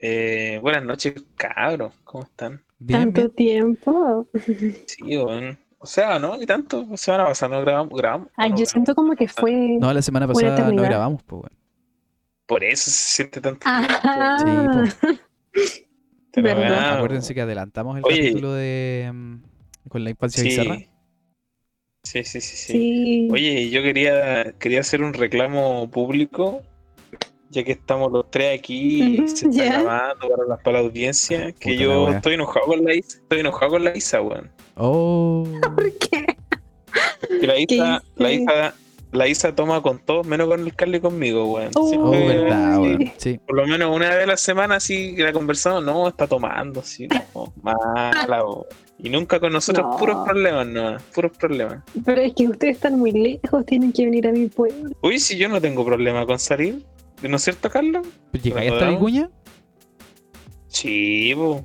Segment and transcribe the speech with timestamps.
[0.00, 1.94] Eh, buenas noches, cabros.
[2.04, 2.62] ¿Cómo están?
[2.78, 3.34] Bien, Tanto bien.
[3.76, 4.28] tiempo.
[4.86, 5.56] Sí, bueno.
[5.78, 6.36] O sea, ¿no?
[6.36, 6.84] Ni tanto.
[6.90, 7.98] La semana pasada no grabamos.
[7.98, 8.70] grabamos Ay, no yo grabamos.
[8.70, 9.52] siento como que fue.
[9.80, 11.58] No, la semana pasada no grabamos, pues, weón.
[12.46, 13.60] Por eso se siente tanto.
[13.64, 14.44] Ah,
[16.32, 16.78] Pero, verdad.
[16.78, 18.18] ah, Acuérdense que adelantamos el Oye.
[18.28, 19.36] capítulo de mm,
[19.88, 20.48] con la infancia sí.
[20.50, 20.78] bizarra.
[22.02, 22.72] Sí, sí, sí, sí.
[22.72, 23.28] sí.
[23.32, 26.62] Oye, yo quería, quería hacer un reclamo público,
[27.50, 29.82] ya que estamos los tres aquí se está ya.
[29.82, 33.40] grabando para la, para la audiencia, que Puta yo estoy enojado con la Isa, estoy
[33.40, 34.50] enojado con la Isa, weón.
[34.76, 36.26] Oh, ¿Por qué?
[37.40, 38.32] Que la Isa, la?
[38.32, 38.74] Isa,
[39.12, 41.70] la Isa toma con todos, menos con el Carlos y conmigo, weón.
[41.74, 41.80] Oh.
[41.80, 43.12] oh, Siempre- verdad, weón.
[43.16, 43.38] Sí.
[43.46, 46.82] por lo menos una vez a la semana sí que la conversamos, no, está tomando,
[46.82, 48.64] sí, no, mala, weón.
[48.98, 49.96] Y nunca con nosotros No.
[49.98, 51.84] puros problemas, no, puros problemas.
[52.04, 54.90] Pero es que ustedes están muy lejos, tienen que venir a mi pueblo.
[55.02, 56.82] Uy, si yo no tengo problema con salir,
[57.22, 58.06] ¿no es cierto, Carlos?
[58.32, 58.90] ¿Llegáis hasta.
[58.90, 59.30] Vicuña?
[60.68, 61.64] Sí, po.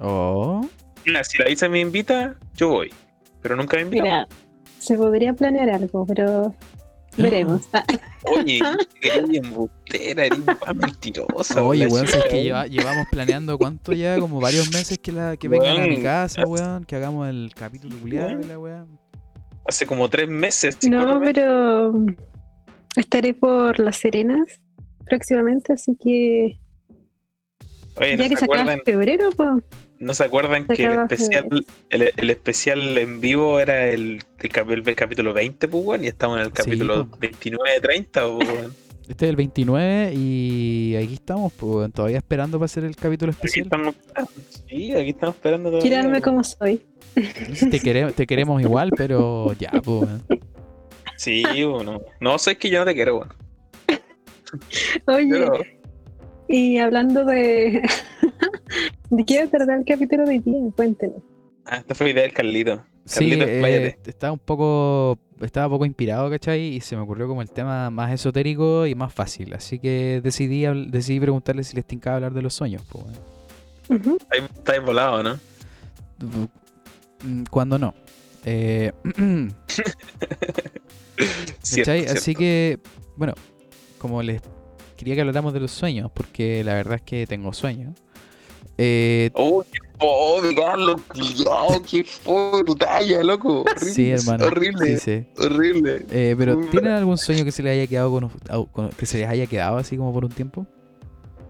[0.00, 0.66] Oh,
[1.04, 2.92] Mira, si la Isa me invita, yo voy.
[3.42, 4.02] Pero nunca me invita.
[4.02, 4.28] Mira,
[4.78, 6.54] se podría planear algo, pero
[7.16, 7.68] veremos.
[7.72, 7.84] Ah,
[8.24, 8.60] Oye,
[9.02, 11.62] eres embustera, eres más mentirosa.
[11.62, 12.42] Oye, weón, es que weón.
[12.44, 16.02] lleva- llevamos planeando cuánto ya, como varios meses que la que vengan a mi Weón,
[16.02, 18.40] casa, weón, que hagamos el capítulo culiado Weón.
[18.40, 18.86] de la weá.
[19.66, 20.76] Hace como tres meses.
[20.88, 21.34] No, meses.
[21.34, 21.94] pero
[22.96, 24.60] estaré por Las Serenas
[25.08, 26.58] próximamente, así que
[27.98, 29.48] Oye, ¿no ya que se acaba acuerdan, febrero, pues
[29.98, 34.88] ¿no se acuerdan se que el especial, el, el especial en vivo era el, el,
[34.88, 36.04] el capítulo 20, pues, weón?
[36.04, 37.16] Y estamos en el Sí, capítulo po.
[37.18, 38.74] 29, 30, pues, weón.
[39.08, 43.30] Este es el 29 y aquí estamos, pues, weón, todavía esperando para hacer el capítulo
[43.30, 43.66] Aquí especial.
[43.66, 44.30] estamos esperando.
[44.68, 45.90] Sí, aquí estamos esperando todavía.
[46.10, 46.22] weón.
[46.22, 46.82] como soy.
[47.14, 50.22] Te, quere- te queremos igual, pero ya, pues, weón.
[51.16, 52.02] Sí, bueno.
[52.20, 53.32] No, sé que yo no te quiero, weón.
[55.06, 55.58] Oye, Pero,
[56.48, 57.82] y hablando de.
[59.10, 60.70] ¿De qué va a tratar el capítulo de día?
[60.74, 61.22] Cuéntenos.
[61.64, 62.84] ah, esta fue idea del Carlito.
[63.04, 66.74] Sí, eh, estaba un poco estaba poco inspirado, ¿cachai?
[66.76, 69.54] Y se me ocurrió como el tema más esotérico y más fácil.
[69.54, 72.82] Así que decidí, decidí preguntarle si les tincaba hablar de los sueños.
[72.88, 73.04] Pues.
[73.88, 74.18] Ujú.
[74.30, 75.38] Ahí estáis volado, ¿no?
[77.22, 77.94] Mm, Cuando no.
[78.44, 78.92] Eh,
[81.62, 82.00] Cierto, ¿cachai?
[82.00, 82.12] cierto.
[82.12, 82.78] Así que,
[83.16, 83.34] bueno,
[84.06, 84.40] como les
[84.96, 87.94] quería que habláramos de los sueños, porque la verdad es que tengo sueños.
[88.78, 93.62] Eh, Oh, qué pobre, Carlos, culiao, qué pobre talla, loco.
[93.62, 94.44] Horrible, sí, hermano.
[94.46, 95.42] Horrible, sí, sí.
[95.42, 96.04] horrible.
[96.10, 96.70] Eh, pero Mm.
[96.70, 98.10] ¿tienen algún sueño que se les haya quedado
[98.72, 100.66] con, que se les haya quedado así como por un tiempo?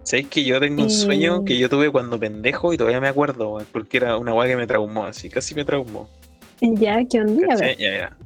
[0.05, 1.45] ¿Sabes que yo tengo un sueño Eh.
[1.45, 4.67] que yo tuve cuando pendejo y todavía me acuerdo, porque era una weá que me
[4.69, 6.09] traumó, así, casi me traumó.
[6.61, 7.57] Ya, ¿qué onda?
[7.59, 8.17] Ya, ya.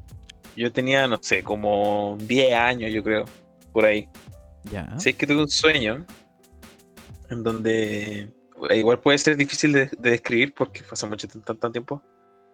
[0.57, 3.25] Yo tenía, no sé, como 10 años, yo creo,
[3.73, 4.09] por ahí.
[4.65, 4.99] Ya.
[4.99, 6.07] Sé que tuve un sueño
[7.31, 8.33] en donde
[8.69, 12.03] eh, igual puede ser difícil de, de describir porque hace mucho tanto tiempo.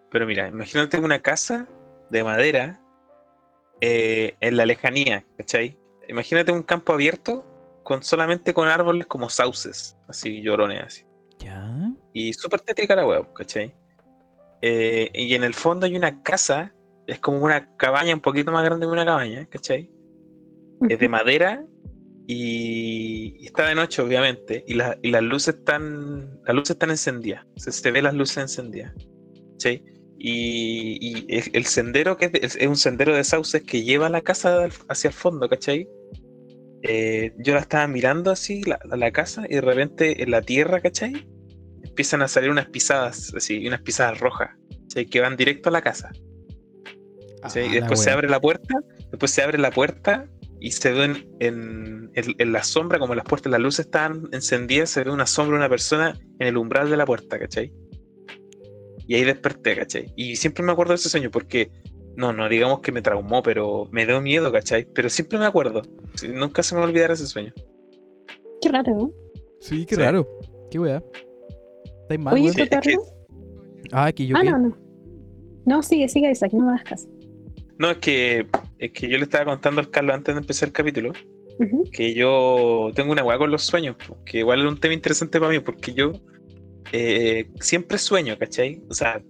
[0.09, 1.67] Pero mira, imagínate una casa
[2.09, 2.79] de madera
[3.81, 5.77] eh, en la lejanía, ¿cachai?
[6.07, 7.45] Imagínate un campo abierto
[7.83, 11.05] con solamente con árboles como sauces, así llorones así.
[11.39, 11.93] Ya.
[12.13, 13.75] Y súper tétrica la web, ¿cachai?
[14.61, 16.73] Eh, y en el fondo hay una casa,
[17.05, 19.91] es como una cabaña un poquito más grande que una cabaña, ¿cachai?
[20.89, 21.65] Es de madera
[22.27, 27.45] y, está de noche, obviamente, y, la- y las luces están las luces están encendidas,
[27.55, 28.93] se, se ve las luces encendidas,
[29.57, 29.83] ¿sí?
[30.19, 34.09] Y, y el, el sendero que es, de- es- un sendero de sauces que lleva
[34.09, 35.87] la casa hacia el fondo, ¿cachai?
[36.83, 40.81] Eh, yo la estaba mirando así, la, la casa, y de repente en la tierra,
[40.81, 41.27] ¿cachai?
[41.83, 44.49] Empiezan a salir unas pisadas, así, unas pisadas rojas,
[44.81, 45.05] ¿cachai?
[45.05, 46.11] Que van directo a la casa.
[46.13, 47.59] ¿sí?
[47.59, 48.75] Ah, Y después se abre la puerta,
[49.11, 50.27] después se abre la puerta
[50.67, 54.89] y se ven en, en- en la sombra, como las puertas, las luces están encendidas,
[54.89, 57.71] se ve una sombra de una persona en el umbral de la puerta, ¿cachai?
[59.07, 60.11] Y ahí desperté, ¿cachai?
[60.17, 61.71] Y siempre me acuerdo de ese sueño porque,
[62.17, 64.85] no, no digamos que me traumó, pero me dio miedo, ¿cachai?
[64.93, 65.83] Pero siempre me acuerdo.
[66.33, 67.53] Nunca se me va a olvidar ese sueño.
[68.61, 69.11] Qué raro, ¿no?
[69.61, 70.01] Sí, qué Sí.
[70.01, 70.27] raro.
[70.69, 71.01] Qué wea.
[72.01, 72.51] ¿Estáis mal, Oye?
[72.51, 72.97] Sí, es que-.
[73.93, 74.51] Ah, que yo Ah, qué.
[74.51, 74.77] no, no.
[75.65, 77.07] No, sigue, sigue, Isaac, no me hagas caso.
[77.77, 78.47] No, es que,
[78.79, 81.13] es que yo le estaba contando al Carlos antes de empezar el capítulo
[81.59, 81.85] Ujú.
[81.91, 83.95] que yo tengo una weá con los sueños,
[84.25, 86.11] que igual es un tema interesante para mí, porque yo
[86.91, 88.83] eh, siempre sueño, ¿cachai?
[88.89, 89.21] O sea,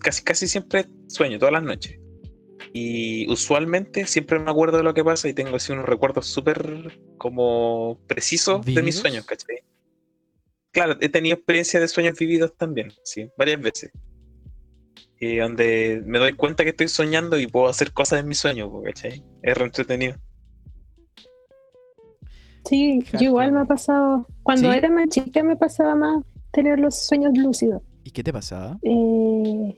[0.00, 1.98] casi, casi siempre sueño, todas las noches.
[2.72, 6.98] Y usualmente siempre me acuerdo de lo que pasa y tengo así unos recuerdos súper
[7.18, 9.58] como precisos de mis sueños, ¿cachai?
[10.72, 13.90] Claro, he tenido experiencias de sueños vividos también, sí, varias veces.
[15.18, 18.70] Y donde me doy cuenta que estoy soñando y puedo hacer cosas en mis sueños,
[18.70, 19.22] po, ¿cachai?
[19.42, 20.16] Es re entretenido.
[22.64, 24.26] Sí, yo igual me ha pasado.
[24.42, 24.78] Cuando ¿Sí?
[24.78, 27.82] era más chica me pasaba más tener los sueños lúcidos.
[28.04, 28.78] ¿Y qué te pasaba?
[28.82, 29.76] Eh,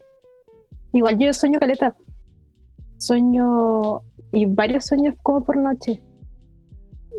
[0.92, 1.96] igual yo sueño caleta.
[2.98, 4.02] Sueño
[4.32, 6.02] y varios sueños como por noche.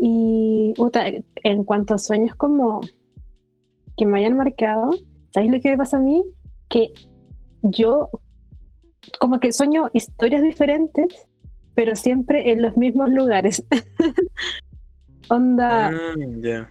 [0.01, 2.81] Y puta, en cuanto a sueños como
[3.95, 4.91] que me hayan marcado,
[5.33, 6.23] ¿sabéis lo que me pasa a mí?
[6.69, 6.94] Que
[7.63, 8.10] yo
[9.19, 11.27] como que sueño historias diferentes,
[11.75, 13.63] pero siempre en los mismos lugares.
[15.30, 16.65] Onda, Mm,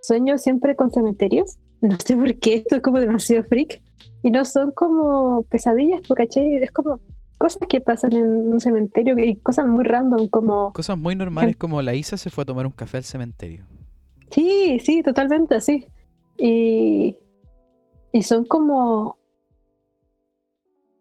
[0.00, 1.58] sueño siempre con cementerios.
[1.80, 3.82] No sé por qué, esto es como demasiado freak.
[4.22, 7.00] Y no son como pesadillas, porque es como
[7.38, 10.72] cosas que pasan en un cementerio y cosas muy random, como.
[10.72, 13.64] Cosas muy normales como la Isa se fue a tomar un café al cementerio.
[14.30, 15.86] Sí, sí, totalmente así.
[16.38, 17.16] Y,
[18.12, 19.18] y son como.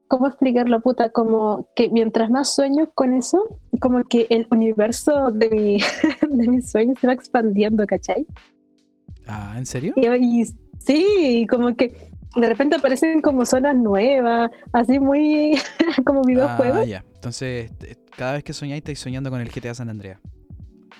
[0.07, 1.10] ¿Cómo explicarlo, puta?
[1.10, 5.78] Como que mientras más sueño con eso, como que el universo de, mi,
[6.30, 8.25] de mis sueños se va expandiendo, ¿cachai?
[9.28, 9.94] Ah, ¿en serio?
[9.96, 10.06] Y,
[10.42, 10.46] y
[10.80, 11.96] sí, como que
[12.36, 15.57] de repente aparecen como zonas nuevas, así muy
[16.06, 17.04] como videojuegos, Ah, ya.
[17.16, 20.19] Entonces, te- cada vez que soñáis, estáis soñando con el GTA San Andreas.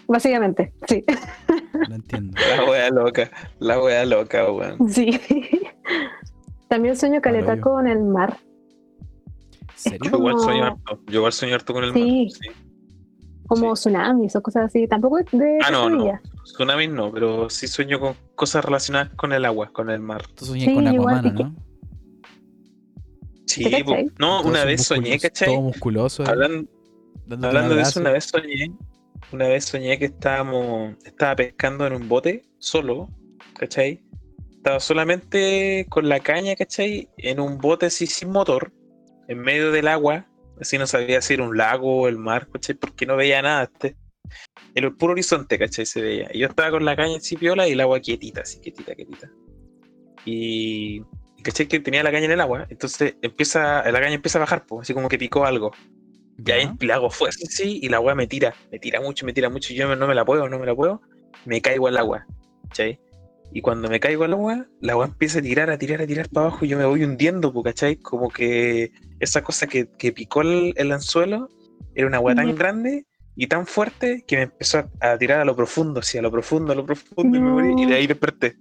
[0.08, 1.04] básicamente, sí,
[1.90, 2.36] Lo entiendo.
[2.58, 3.30] La wea loca.
[3.60, 4.90] La wea loca, weón.
[4.90, 5.20] sí.
[6.68, 7.62] También sueño caleta hoyo.
[7.62, 8.38] con el mar.
[9.76, 10.12] ¿En serio?
[10.12, 11.00] Yo igual como- sueño harto.
[11.08, 12.00] Yo igual sueño harto con el Sí.
[12.00, 12.32] mar.
[12.32, 12.62] Sí.
[13.48, 14.88] como tsunamis o cosas así.
[14.88, 16.20] Tampoco es de Ah, no, no.
[16.46, 20.26] Tsunamis no, pero sí sueño con cosas relacionadas con el agua, con el mar.
[20.36, 21.56] Tú soñás Sí, con igual, Aquaman, es que- ¿no?
[23.46, 23.84] Sí,
[24.20, 25.50] no, una vez soñé, ¿cachai?
[25.50, 26.24] Todo musculoso.
[26.26, 26.68] Hablan-
[27.30, 28.72] un Hablando de eso, una vez soñé,
[29.32, 33.10] una vez soñé que estábamos, estaba pescando en un bote solo,
[33.58, 34.04] ¿cachai?
[34.58, 37.10] Estaba solamente con la caña, ¿cachai?
[37.18, 38.74] En un bote así sin motor,
[39.28, 40.26] en medio del agua,
[40.60, 42.76] así no sabía si era un lago o el mar, ¿cachai?
[42.76, 43.96] Porque no veía nada, este,
[44.74, 45.86] el puro horizonte, ¿cachai?
[45.86, 46.30] Se veía.
[46.34, 49.32] Y yo estaba con la caña así piola y el agua quietita, así quietita, quietita.
[50.26, 51.02] Y,
[51.44, 51.68] ¿cachai?
[51.68, 54.84] Que tenía la caña en el agua, entonces empieza, la caña empieza a bajar, pues,
[54.84, 55.72] así como que picó algo.
[56.44, 59.32] Y ahí le hago fuerza sí, y la weá me tira, me tira mucho, me
[59.32, 61.02] tira mucho, y yo no me la puedo, no me la puedo,
[61.46, 62.26] me caigo al agua,
[62.68, 63.00] ¿cachai?
[63.52, 66.28] Y cuando me caigo al agua, la weá empieza a tirar, a tirar, a tirar
[66.30, 67.96] para abajo y yo me voy hundiendo, ¿cachai?
[67.96, 71.50] Como que esa cosa que, que picó el, el anzuelo
[71.94, 73.06] era una weá tan grande
[73.38, 76.32] y tan fuerte que me empezó a, a tirar a lo profundo, sí, a lo
[76.32, 78.58] profundo, a lo profundo, y me morí, y de ahí desperté.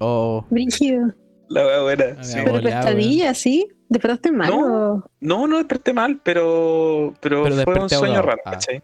[0.00, 1.12] Oh, Brígido.
[1.48, 2.04] La weá buena.
[2.18, 2.38] Ah, sí.
[2.44, 3.68] Pero Volea, pesadilla, ¿sí?
[3.88, 4.50] ¿Despertaste mal?
[4.50, 4.92] No.
[4.96, 8.50] o- No, no desperté mal, pero, pero, Pero fue un sueño raro, Ah.
[8.52, 8.82] ¿cachai?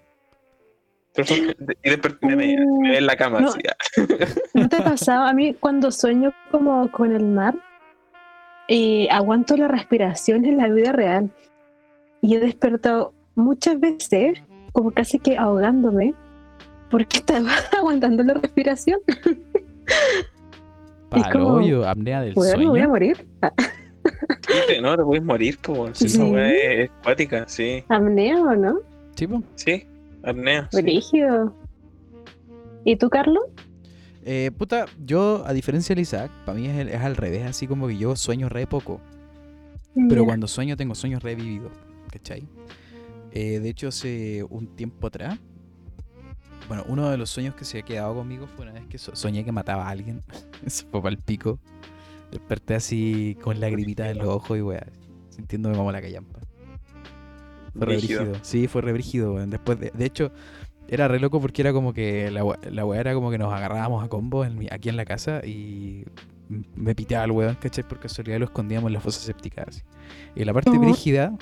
[1.17, 3.49] Y desperté me, me, me en la cama, No.
[3.49, 3.61] así.
[4.55, 5.25] ¿No te ha pasado?
[5.25, 7.55] A mí cuando sueño como con el mar,
[8.69, 11.31] eh, aguanto la respiración en la vida real.
[12.21, 14.39] Y he despertado muchas veces,
[14.73, 16.15] como casi que ahogándome,
[16.91, 18.99] porque estaba aguantando la respiración.
[21.11, 22.89] palo como, hoyo, apnea del Weón, me voy a sueño.
[22.89, 23.27] morir.
[23.43, 23.53] Ah,
[24.83, 25.97] no, te puedes morir, pues.
[25.99, 26.17] Si Sí.
[26.17, 27.85] esa weá es, es acuática, sí.
[27.89, 28.81] ¿Apnea o no?
[29.15, 29.43] Sí, po.
[29.55, 29.87] Sí,
[30.25, 30.69] apnea.
[30.73, 30.83] sí.
[30.83, 31.55] Brígido.
[32.85, 33.43] ¿Y tú, Carlos?
[34.25, 37.67] Eh, puta, yo, a diferencia de Isaac, para mí es, el- es al revés, así
[37.67, 39.01] como que yo sueño re poco.
[40.09, 41.71] Pero cuando sueño tengo sueños revividos,
[42.11, 42.49] ¿cachai?
[43.33, 45.39] Eh, de hecho, hace un tiempo atrás,
[46.69, 49.15] bueno, uno de los sueños que se ha quedado conmigo fue una vez que so-
[49.15, 50.21] soñé que mataba a alguien.
[50.67, 51.59] Eso fue para el pico.
[52.33, 54.87] Desperté así con lagrimita en los ojos y weá,
[55.31, 56.41] sintiéndome como la callampa.
[57.75, 58.33] Fue.
[58.43, 59.51] Sí, fue re brígido, weón.
[59.51, 60.31] Después de, de hecho,
[60.89, 64.05] era re loco porque era como que la, la weá era como que nos agarrábamos
[64.05, 66.05] a combo en aquí en la casa y
[66.77, 67.85] me piteaba el weón, ¿cachai?
[67.85, 69.65] Por casualidad lo escondíamos en la fosa séptica.
[69.67, 69.83] así.
[70.35, 70.81] Y la parte Ujú.
[70.81, 71.33] brígida,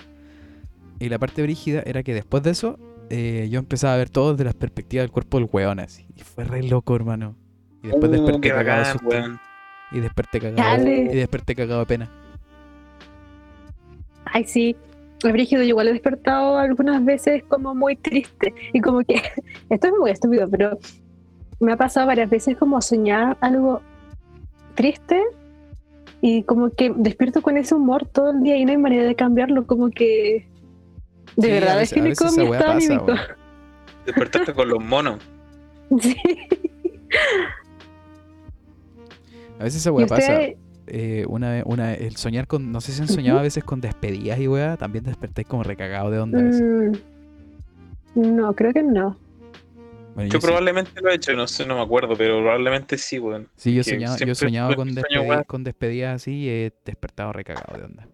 [1.00, 2.78] y la parte brígida era que después de eso,
[3.10, 6.06] eh, yo empezaba a ver todo desde la perspectiva del cuerpo del weón, así.
[6.16, 7.36] Y fue re loco, hermano.
[7.82, 9.40] Y después Uh, desperté cagado de bacán, weón.
[9.90, 10.56] Y desperté cagado.
[10.56, 11.00] Dale.
[11.12, 12.10] Y desperté cagado de pena.
[14.24, 14.76] Ay, sí.
[15.24, 18.54] Es brígido, igual he despertado algunas veces como muy triste.
[18.72, 19.22] Y como que,
[19.70, 20.78] esto es muy estúpido, pero
[21.60, 23.80] me ha pasado varias veces como soñar algo
[24.74, 25.22] triste
[26.20, 29.14] y como que despierto con ese humor todo el día y no hay manera de
[29.14, 30.48] cambiarlo, como que
[31.36, 33.14] de Sí, verdad define veces como esa mi estado anímico.
[34.06, 35.18] Despertaste con los monos.
[36.00, 36.16] Sí.
[39.58, 40.32] A veces esa weá pasa.
[40.32, 40.56] usted,
[40.94, 43.80] eh, una, vez- una, el soñar con, no sé si han soñado a veces con
[43.80, 46.38] despedidas y weá, también despertáis como recagado de onda.
[46.38, 46.62] a veces.
[48.14, 49.16] mm, no, creo que no.
[50.14, 53.48] Bueno, Yo probablemente lo he hecho, no sé, no me acuerdo, pero probablemente sí, weón.
[53.56, 54.96] Sí, yo soñaba, yo soñaba con, weá.
[55.02, 58.06] despedi- con despedidas así y he despertado recagado de onda.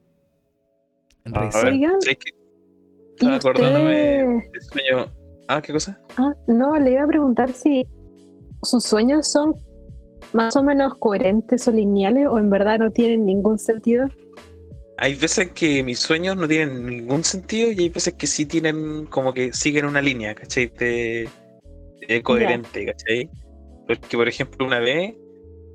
[1.25, 1.65] En A risa.
[1.65, 2.31] ver, Oigan, ¿sabes qué?
[2.31, 5.07] ¿y Estaba acordándome usted- de sueño.
[5.49, 5.99] Ah, ¿qué cosa?
[6.17, 7.85] Ah, no, le iba a preguntar si
[8.63, 9.55] sus sueños son
[10.33, 14.09] más o menos coherentes o lineales o en verdad no tienen ningún sentido?
[14.99, 19.07] Hay veces que mis sueños no tienen ningún sentido y hay veces que sí tienen
[19.07, 20.67] como que siguen una línea, ¿cachai?
[20.77, 21.29] De,
[22.09, 23.31] de coherente, ¿cachai?
[23.87, 25.15] Porque, por ejemplo, una vez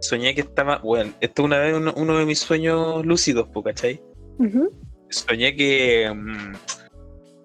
[0.01, 4.01] soñé que estaba, bueno, esto una vez uno, uno de mis sueños lúcidos, ¿cachai?
[4.39, 4.69] Ujú.
[5.10, 6.53] Soñé que, mm,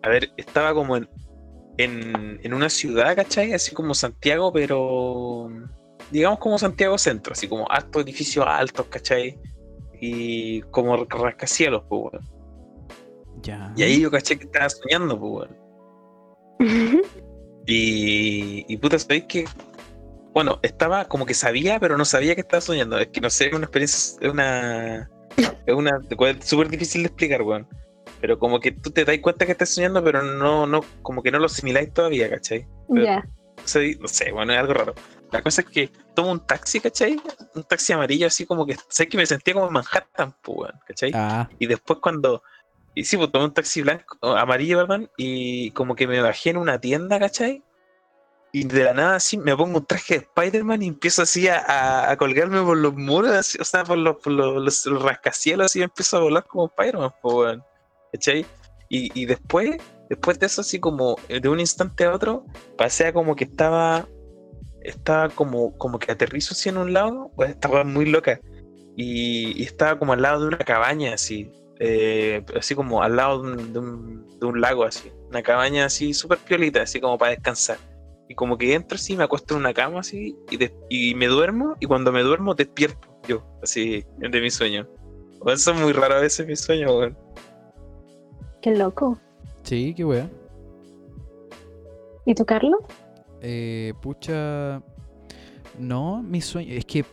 [0.03, 1.09] a ver, estaba como en,
[1.77, 3.53] en, en una ciudad, ¿cachai?
[3.53, 5.49] Así como Santiago, pero
[6.11, 9.39] digamos como Santiago Centro, así como altos edificios altos, ¿cachai?
[10.01, 12.29] Y como rascacielos, pues, weón.
[13.43, 13.73] Ya.
[13.77, 15.49] Y ahí yo caché que estaba soñando, pues,
[16.61, 17.03] weón.
[17.71, 19.45] Y, y puta, ¿sabéis que?
[20.33, 22.99] Bueno, estaba como que sabía, pero no sabía que estaba soñando.
[22.99, 25.11] Es que no sé, es una experiencia, es una.
[25.67, 26.01] Es una.
[26.09, 27.69] Es súper difícil de explicar, weón.
[28.23, 31.31] Pero como que tú te das cuenta que estás soñando, pero no, no, como que
[31.31, 32.67] no lo asimiláis todavía, ¿cachai?
[32.89, 33.23] Ya.
[33.65, 34.95] Sé, no sé, bueno, es algo raro.
[35.31, 37.21] La cosa es que tomo un taxi, ¿cachai?
[37.55, 38.77] Un taxi amarillo, así como que.
[38.89, 41.13] ¿Sabes que me sentía como en Manhattan, pues, ¿cachai?
[41.15, 42.43] Ah, Y después cuando.
[42.95, 46.51] Y sí, pues tomé un taxi blanco, o amarillo, perdón, y como que me bajé
[46.51, 47.63] en una tienda, ¿cachai?
[48.51, 51.59] Y de la nada así me pongo un traje de Spider-Man y empiezo así a,
[51.59, 55.03] a- a colgarme por los muros, así, o sea, por los, por los, los- los
[55.03, 57.63] rascacielos, así y empiezo a volar como Spider-Man, pues, weón,
[58.13, 58.47] ¿cachai?
[58.89, 59.77] Y, y después,
[60.09, 62.47] después de eso, así como de un instante a otro,
[62.79, 64.09] pasé a como que estaba,
[64.89, 68.41] estaba como, como que aterrizo así en un lado, pues estaba muy loca.
[68.97, 73.43] Y, y estaba como al lado de una cabaña, así, eh, así como al lado
[73.43, 77.17] de un, de un- de un lago, así, una cabaña así súper piolita, así como
[77.19, 77.79] para descansar.
[78.29, 80.59] Y como que entro así, me acuesto en una cama así, y,
[80.91, 84.87] y me duermo, y cuando me duermo despierto yo, así, de mi sueño.
[85.41, 87.17] Bueno, eso es muy raro a veces mi sueño, weón.
[88.61, 89.19] Qué loco.
[89.63, 90.29] sí, qué wea.
[92.25, 92.81] ¿Y tú, Carlos?
[93.43, 94.83] Eh, pucha.
[95.79, 96.77] No, mis sueños.
[96.77, 97.05] Es que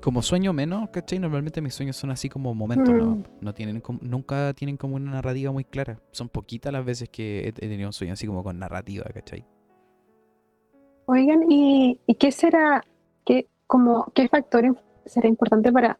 [0.00, 1.18] como sueño menos, ¿cachai?
[1.18, 3.16] Normalmente mis sueños son así como momentos, ¿no?
[3.16, 3.24] Mm.
[3.40, 6.00] No tienen como- nunca tienen como una narrativa muy clara.
[6.10, 9.44] Son poquitas las veces que he, tenido un sueño así como con narrativa, ¿cachai?
[11.06, 12.84] Oigan, ¿y, y qué será,
[13.24, 15.98] qué, como, qué factor será importante para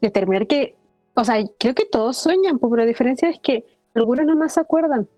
[0.00, 0.76] determinar que,
[1.14, 4.54] o sea, creo que todos sueñan, pues, pero la diferencia es que algunos no más
[4.54, 5.08] se acuerdan.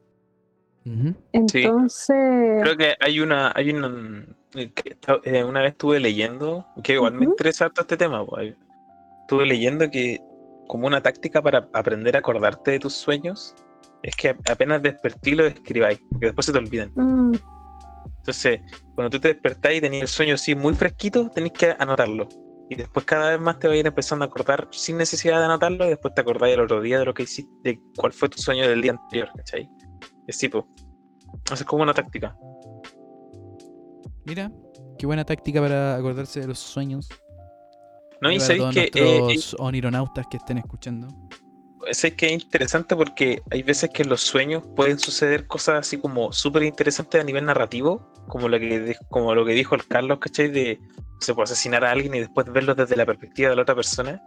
[1.33, 7.15] Entonces, Creo que hay una, hay una, que eh, una vez estuve leyendo, que igual
[7.15, 8.55] me interesa harto este tema, pues,
[9.23, 10.21] estuve leyendo que
[10.67, 13.55] como una táctica para aprender a acordarte de tus sueños
[14.03, 16.91] es que apenas despertí lo escribáis, porque después se te olvidan.
[16.95, 17.33] mm,
[18.19, 18.61] Entonces,
[18.95, 22.29] cuando tú te despertás y tenías el sueño así muy fresquito, tenés que anotarlo.
[22.69, 25.47] Y después cada vez más te vas a ir empezando a acordar sin necesidad de
[25.47, 28.29] anotarlo, y después te acordás el otro día de lo que hiciste, de cuál fue
[28.29, 29.69] tu sueño del día anterior, ¿cachai?
[30.31, 30.67] Es tipo.
[31.47, 32.37] Eso es como una táctica.
[34.25, 34.53] Mira,
[34.97, 37.09] qué buena táctica para acordarse de los sueños.
[38.21, 38.31] ¿No?
[38.31, 41.09] Y sabéis que, eh, nuestros onironautas que estén escuchando.
[41.89, 45.81] eh, sabéis que es interesante porque hay veces que en los sueños pueden suceder cosas
[45.81, 49.85] así como súper interesantes a nivel narrativo, como lo que como lo que dijo el
[49.87, 50.49] Carlos, ¿cachai?
[50.49, 50.79] De
[51.19, 54.23] se puede asesinar a alguien y después verlo desde la perspectiva de la otra persona.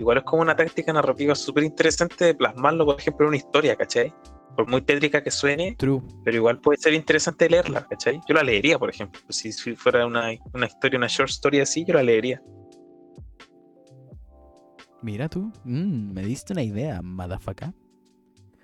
[0.00, 3.76] Igual es como una táctica narrativa súper interesante de plasmarlo, por ejemplo, en una historia,
[3.76, 4.12] ¿cachai?
[4.56, 6.00] Por muy tétrica que suene, True.
[6.24, 8.20] pero igual puede ser interesante leerla, ¿cachai?
[8.28, 9.20] Yo la leería, por ejemplo.
[9.28, 12.40] Si si fuera una, una historia, una short story así, yo la leería.
[15.02, 17.72] Mira tú, mm, me diste una idea, motherfucker.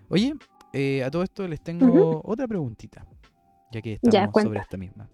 [0.08, 0.34] Oye,
[0.72, 3.06] eh, a todo esto les tengo otra preguntita,
[3.72, 5.10] ya que estamos Ya, sobre esta misma.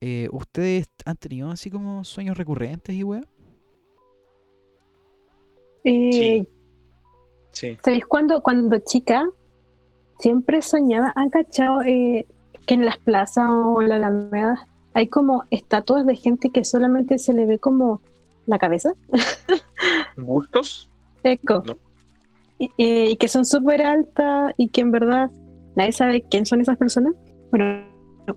[0.00, 3.22] Eh, ¿Ustedes han tenido así como sueños recurrentes y weá?
[5.84, 6.48] eh, Sí.
[7.52, 7.78] Sí.
[7.84, 9.28] ¿Sabéis cuando, cuando chica
[10.20, 12.26] siempre soñaba, han cachado eh,
[12.66, 17.18] que en las plazas o en la alameda hay como estatuas de gente que solamente
[17.18, 18.00] se le ve como
[18.46, 18.92] la cabeza?
[20.16, 20.90] ¿Bustos?
[21.22, 21.62] Eco.
[21.66, 21.76] No.
[22.58, 25.30] Y, y que son súper altas y que en verdad
[25.76, 27.14] nadie sabe quién son esas personas.
[27.50, 27.84] Bueno,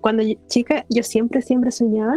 [0.00, 2.14] cuando yo- chica yo siempre, siempre soñaba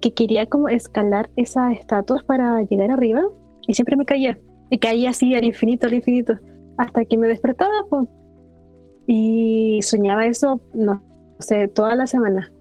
[0.00, 3.22] que quería como escalar esas estatuas para llegar arriba
[3.66, 4.38] y siempre me caía.
[4.70, 6.34] Y caía así al infinito, al infinito.
[6.76, 8.06] Hasta que me despertaba po.
[9.10, 11.02] Y soñaba eso, no
[11.38, 12.52] sé, toda la semana.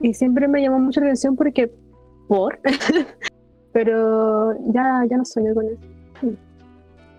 [0.00, 1.70] Y siempre me llamó mucho la atención porque,
[2.26, 2.58] por,
[3.72, 6.36] pero ya, ya no sueño con eso.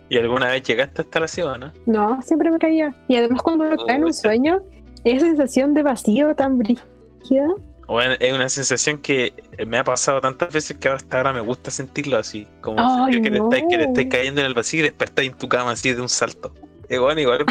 [0.09, 1.71] ¿Y alguna vez llegaste hasta la ciudad, no?
[1.85, 2.93] No, siempre me caía.
[3.07, 4.62] Y además cuando uno cae en un sueño,
[5.05, 7.47] esa sensación de vacío tan brígida.
[7.88, 9.33] Bueno, es una sensación que
[9.65, 12.45] me ha pasado tantas veces que hasta ahora me gusta sentirlo así.
[12.59, 13.89] Como Ay, que, te estáis, que te no.
[13.89, 16.53] estáis cayendo en el vacío y despertáis en tu cama así de un salto.
[16.89, 17.45] Es bueno, igual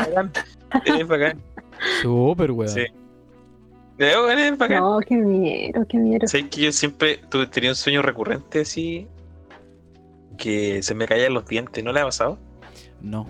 [0.84, 1.38] es bacán.
[1.38, 2.02] Es.
[2.02, 2.70] Súper weón.
[2.70, 2.84] Sí.
[3.98, 4.80] Ganar bacán.
[4.80, 6.26] No, qué miedo, qué miedo.
[6.26, 9.06] ¿Sabes que yo siempre tuve, tenía un sueño recurrente así?
[10.38, 12.38] Que se me caían los dientes, ¿no le ha pasado?
[13.00, 13.26] No.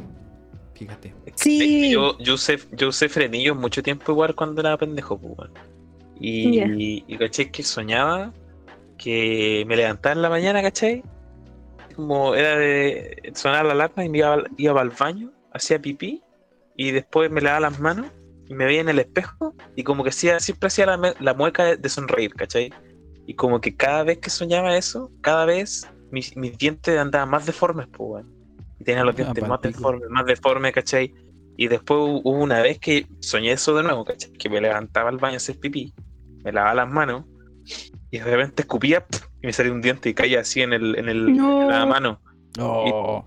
[0.75, 1.15] Fíjate.
[1.35, 1.91] Sí.
[1.91, 5.51] Yo, yo, usé, yo usé frenillos mucho tiempo igual cuando era pendejo, pues, weón.
[6.19, 6.67] Y, Ya.
[6.69, 8.33] y caché que soñaba
[8.97, 11.03] que me levantaba en la mañana, ¿cachai?
[11.97, 16.23] Como era de sonar la alarma y me iba, iba al baño, hacía pipí
[16.76, 18.07] y después me lavaba las manos
[18.49, 21.64] y me veía en el espejo y como que hacía, siempre hacía la, la mueca
[21.64, 22.73] de, de sonreír, ¿cachai?
[23.26, 27.47] Y como que cada vez que soñaba eso, cada vez mis, mis dientes andaban más
[27.47, 28.33] deformes, pues, weón.
[28.81, 31.14] Y tenía los dientes más deformes, más deformes, ¿cachai?
[31.57, 34.33] Y después hu- hubo una vez que soñé eso de nuevo, ¿cachai?
[34.33, 35.95] Que me levantaba al baño a hacer pipí,
[36.43, 37.25] me lavaba las manos
[38.11, 39.07] y de repente escupía
[39.41, 41.62] y me salía un diente y caía así en, el, en, el, No.
[41.62, 42.21] en la mano.
[42.59, 43.25] Oh,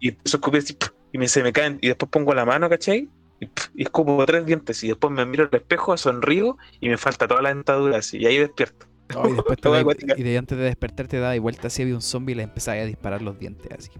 [0.00, 0.76] Y eso escupía así.
[1.12, 1.78] Y me, se me caen.
[1.80, 3.08] Y después pongo la mano, ¿cachai?
[3.40, 7.28] Y, y escupo tres dientes y después me miro al espejo, sonrío y me falta
[7.28, 8.18] toda la dentadura así.
[8.18, 8.86] Y ahí despierto.
[9.16, 10.14] Oh, y después te acuática.
[10.18, 12.42] y de antes de despertar te da y vuelta así había un zombie y le
[12.42, 13.90] empezaba a disparar los dientes así.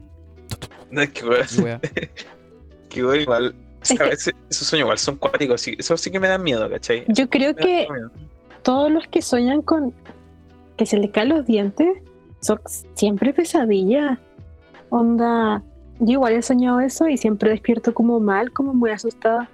[0.91, 1.81] No es que, weón,
[2.89, 3.55] que weón, igual.
[3.81, 6.29] o sea, Es que- ese- esos sueños igual son cuáticos, sí, eso sí que me
[6.29, 7.05] dan miedo, ¿cachai?
[7.09, 7.87] Yo creo da que
[8.63, 9.95] todos los que sueñan con
[10.77, 11.89] que se les caen los dientes
[12.41, 12.61] son
[12.95, 14.19] siempre pesadillas.
[14.91, 15.63] Onda,
[16.01, 19.49] yo igual he soñado eso y siempre despierto como mal, como muy asustada.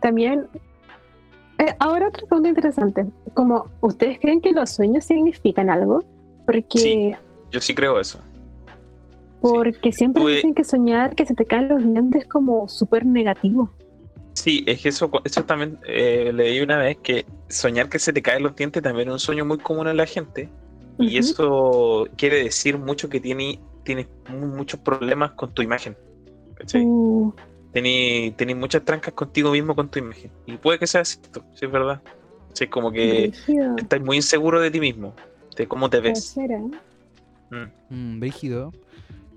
[0.00, 0.46] También,
[1.58, 3.06] eh, ahora otra pregunta interesante.
[3.34, 6.02] Como, ¿ustedes creen que los sueños significan algo?
[6.46, 7.12] Porque, Sí.
[7.50, 8.20] Yo sí creo eso.
[9.40, 13.70] porque siempre dicen que soñar que se te caen los dientes es como súper negativo.
[14.34, 18.22] Sí, es que eso, eso también eh, leí una vez que soñar que se te
[18.22, 20.48] caen los dientes también es un sueño muy común en la gente.
[20.98, 21.18] Y Ujú.
[21.18, 25.96] eso quiere decir mucho que tiene, tienes mu- muchos problemas con tu imagen.
[26.54, 26.82] ¿cachai?
[26.84, 27.32] Uh,
[27.72, 30.30] Tení, tení muchas trancas contigo mismo con tu imagen.
[30.46, 32.02] Y puede que sea cierto, sí es verdad.
[32.52, 33.76] Sí, como que brígido.
[33.76, 35.14] estás muy inseguro de ti mismo,
[35.56, 36.36] de cómo te ves.
[37.50, 37.94] Mm.
[37.94, 38.72] mm, brígido.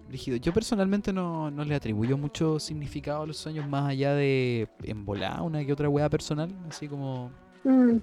[0.08, 0.38] Brígido.
[0.38, 5.06] Yo personalmente no, no le atribuyo mucho significado a los sueños más allá de en
[5.06, 6.50] volar una que otra wea personal.
[6.70, 7.32] Así como.
[7.64, 7.98] Mm.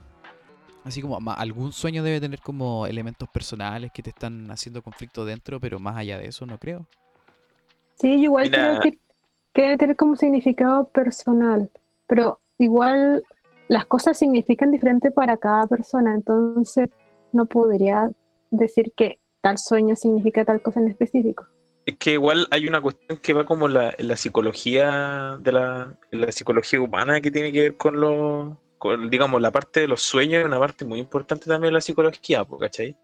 [0.85, 5.61] Así como algún sueño debe tener como elementos personales que te están haciendo conflicto dentro,
[5.61, 6.87] pero más allá de eso no creo.
[7.97, 8.81] Sí, yo igual Mira.
[8.81, 8.99] creo que,
[9.53, 11.71] que debe tener como significado personal,
[12.07, 13.23] pero igual
[13.69, 16.89] las cosas significan diferente para cada persona, entonces
[17.33, 18.11] no podría
[18.51, 21.47] decir que tal sueño significa tal cosa en específico.
[21.87, 25.99] Es que igual hay una cuestión que va como la, en la psicología de la,
[26.11, 28.57] la psicología humana que tiene que ver con los,
[29.11, 32.47] digamos, la parte de los sueños es una parte muy importante también de la psicología,
[32.59, 32.97] ¿cachai?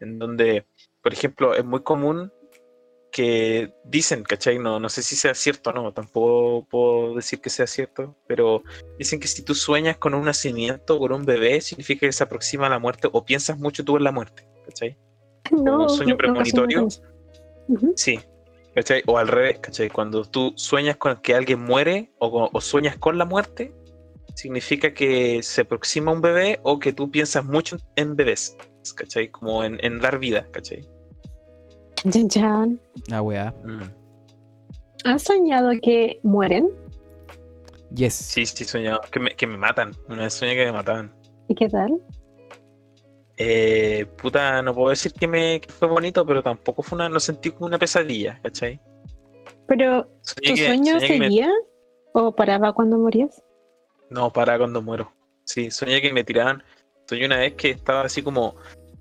[0.00, 0.66] En donde,
[1.02, 2.32] por ejemplo, es muy común
[3.10, 4.58] que dicen, ¿cachai?
[4.58, 8.62] No, no sé si sea cierto o no, tampoco puedo decir que sea cierto, pero
[8.98, 12.66] dicen que si tú sueñas con un nacimiento, con un bebé, significa que se aproxima
[12.66, 14.96] a la muerte o piensas mucho tú en la muerte, ¿cachai?
[15.50, 16.86] No, un sueño no- premonitorio.
[17.96, 18.20] Sí,
[18.74, 19.02] ¿cachai?
[19.06, 19.88] O al revés, ¿cachai?
[19.88, 23.74] Cuando tú sueñas con que alguien muere o, o sueñas con la muerte,
[24.38, 28.56] significa que se aproxima un bebé o que tú piensas mucho en bebés,
[28.96, 29.28] ¿cachai?
[29.30, 30.88] Como en, en dar vida, ¿cachai?
[32.08, 32.80] Chan, chan.
[33.10, 33.52] Ah, weá.
[35.04, 36.68] ¿Has soñado que mueren?
[37.94, 38.14] Yes.
[38.14, 39.00] Sí, sí, soñaba.
[39.10, 39.90] Que me, que me matan.
[40.08, 41.12] Una vez soñé que me mataban.
[41.48, 42.00] ¿Y qué tal?
[43.36, 47.08] Eh, puta, no puedo decir que, me, que fue bonito, pero tampoco fue una.
[47.08, 48.80] No sentí como una pesadilla, ¿cachai?
[49.66, 51.50] ¿Pero Soñé tu que- sueño me- seguía
[52.12, 53.42] o paraba cuando morías?
[54.10, 55.12] No, para cuando muero.
[55.44, 56.62] Sí, soñé que me tiraban.
[57.08, 58.54] Soñé una vez que estaba así como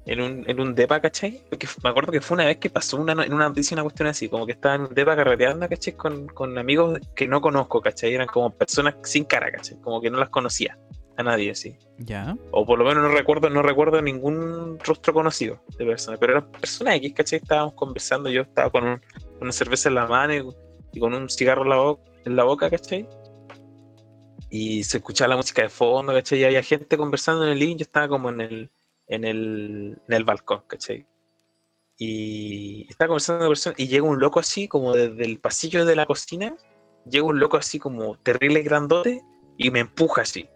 [0.05, 1.43] en un, en un depa, ¿cachai?
[1.49, 4.07] Porque me acuerdo que fue una vez que pasó una, en una noticia una cuestión
[4.07, 5.93] así, como que estaba en un depa carreteando, ¿cachai?
[5.93, 8.13] Con, con amigos que no conozco, ¿cachai?
[8.13, 9.77] Eran como personas sin cara, ¿cachai?
[9.81, 10.77] Como que no las conocía
[11.17, 11.75] a nadie, así.
[11.97, 12.37] Ya.
[12.51, 16.51] O por lo menos no recuerdo, no recuerdo ningún rostro conocido de persona, pero eran
[16.51, 17.39] personas X, ¿cachai?
[17.39, 19.01] Estábamos conversando, yo estaba con, un-
[19.41, 20.47] una cerveza en la mano y,
[20.93, 23.05] y con un cigarro en la, bo- en la boca, ¿cachai?
[24.49, 26.39] Y se escuchaba la música de fondo, ¿cachai?
[26.39, 28.71] Y había gente conversando en el living, yo estaba como en el,
[29.07, 31.05] en el, en el balcón, ¿cachai?
[31.97, 35.95] Y estaba conversando con personas y llega un loco así, como desde el pasillo de
[35.95, 36.55] la cocina,
[37.09, 39.21] llega un loco así como terrible grandote
[39.57, 40.49] y me empuja así.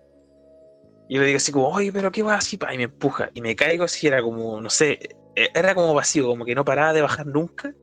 [1.10, 3.32] Y yo le digo así como, oye, pero qué va así, pa", y me empuja.
[3.34, 4.99] Y me caigo así, era como, no sé,
[5.36, 7.73] e- era como vacío, como que no paraba de bajar nunca.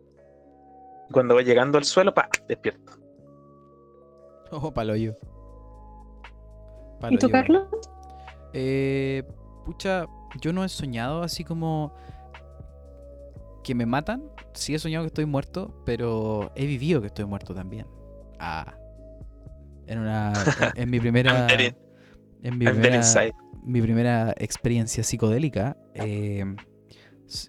[1.12, 2.92] Cuando va llegando al suelo, pa, despierto.
[4.50, 4.72] Ojo,
[7.10, 7.66] ¿Y tú, Carlos?
[8.52, 9.22] Eh,
[9.64, 10.06] pucha,
[10.40, 11.94] yo no he soñado así como
[13.64, 14.22] que me matan.
[14.54, 17.86] Sí he soñado que estoy muerto, pero he vivido que estoy muerto también.
[18.38, 18.74] Ah.
[19.86, 20.32] En una.
[20.74, 21.46] En, mi primera.
[22.42, 23.00] En mi primera,
[23.64, 26.44] mi primera experiencia psicodélica, eh,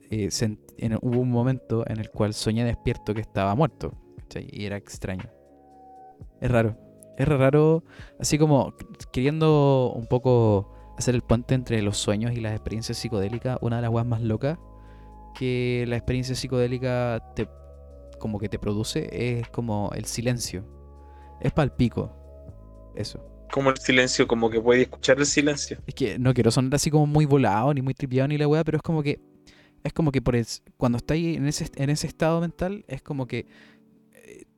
[0.09, 3.93] eh, sent- en- hubo un momento en el cual soñé despierto que estaba muerto.
[4.17, 4.47] ¿cachai?
[4.51, 5.29] Y era extraño.
[6.41, 6.75] Es raro.
[7.19, 7.83] Es raro,
[8.19, 8.73] así como
[9.11, 13.57] queriendo un poco hacer el puente entre los sueños y las experiencias psicodélicas.
[13.61, 14.57] Una de las weas más locas
[15.37, 17.47] que la experiencia psicodélica te,
[18.19, 20.65] como que te produce es como el silencio.
[21.41, 22.11] Es palpico.
[22.95, 23.19] Eso.
[23.51, 25.77] Como el silencio, como que puedes escuchar el silencio.
[25.87, 28.63] Es que no quiero sonar así como muy volado, ni muy tripiado, ni la weá,
[28.63, 29.19] pero es como que.
[29.83, 30.45] Es como que por el-
[30.77, 33.47] cuando estáis en ese, en ese estado mental, es como que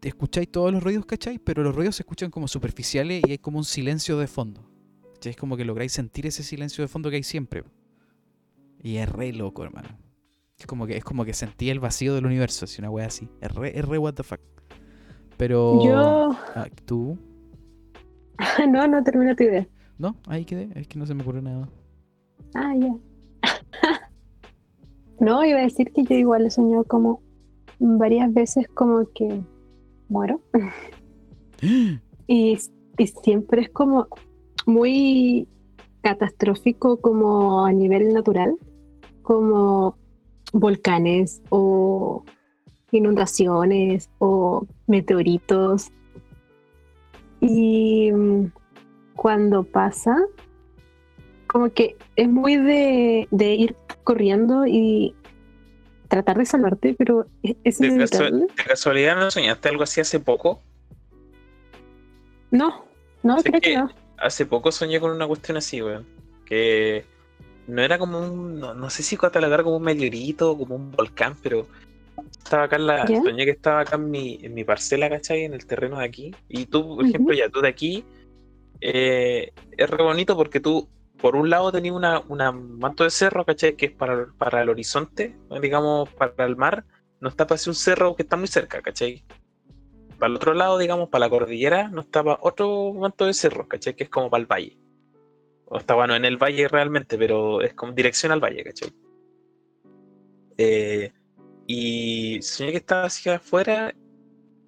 [0.01, 1.39] escucháis todos los ruidos, ¿cachai?
[1.39, 4.61] Pero los ruidos se escuchan como superficiales y hay como un silencio de fondo.
[5.13, 5.31] ¿Cachai?
[5.31, 7.63] Es como que lográis sentir ese silencio de fondo que hay siempre.
[8.81, 9.89] Y es re loco, hermano.
[10.57, 13.29] Es como que, es como que sentí el vacío del universo, así una weá así.
[13.41, 14.41] Es re, es re what the fuck.
[15.37, 15.83] Pero.
[15.83, 16.29] Yo.
[16.55, 17.17] ah, ¿Tú?
[18.69, 19.67] No, no termino tu idea.
[19.97, 20.15] ¿No?
[20.27, 20.69] Ahí quedé.
[20.75, 21.69] Es que no se me ocurre nada.
[22.55, 22.95] Ah, ya.
[25.19, 27.21] no, iba a decir que yo igual he soñado como
[27.79, 29.43] varias veces como que
[30.11, 30.41] muero.
[32.27, 32.57] Y,
[32.97, 34.07] y siempre es como
[34.65, 35.47] muy
[36.01, 38.55] catastrófico como a nivel natural,
[39.21, 39.95] como
[40.53, 42.23] volcanes o
[42.91, 45.91] inundaciones o meteoritos.
[47.39, 48.51] Y mm,
[49.15, 50.15] cuando pasa,
[51.47, 55.15] como que es muy de, de ir corriendo y
[56.11, 60.19] tratar de salvarte, pero es, es De, casu- de casualidad no soñaste algo así hace
[60.19, 60.61] poco.
[62.51, 62.85] No,
[63.23, 63.89] no, Sé creo que que- no.
[64.17, 66.05] Hace poco soñé con una cuestión así, weón.
[66.45, 67.05] Que
[67.67, 68.59] no era como un.
[68.59, 71.65] No, no sé si catalogar como un meteorito o como un volcán, pero
[72.43, 73.07] estaba acá en la.
[73.07, 73.21] ¿Ya?
[73.23, 75.45] Soñé que estaba acá en mi, en mi parcela, ¿cachai?
[75.45, 76.35] En el terreno de aquí.
[76.49, 78.03] Y tú, por ejemplo, ya tú de aquí.
[78.81, 80.87] eh, es re bonito porque tú,
[81.21, 83.75] por un lado, tenías una, una manto de cerro, ¿cachai?
[83.75, 86.83] Que es para, el horizonte, digamos, para el mar.
[87.19, 89.23] No está para un cerro que está muy cerca, ¿cachai?
[90.17, 93.95] Para el otro lado, digamos, para la cordillera, no estaba otro manto de cerro, ¿cachai?
[93.95, 94.79] Que es como para el valle.
[95.65, 98.91] O está bueno en el valle realmente, pero es como dirección al valle, ¿cachai?
[100.57, 101.13] Eh,
[101.67, 103.93] y soñé que estaba así afuera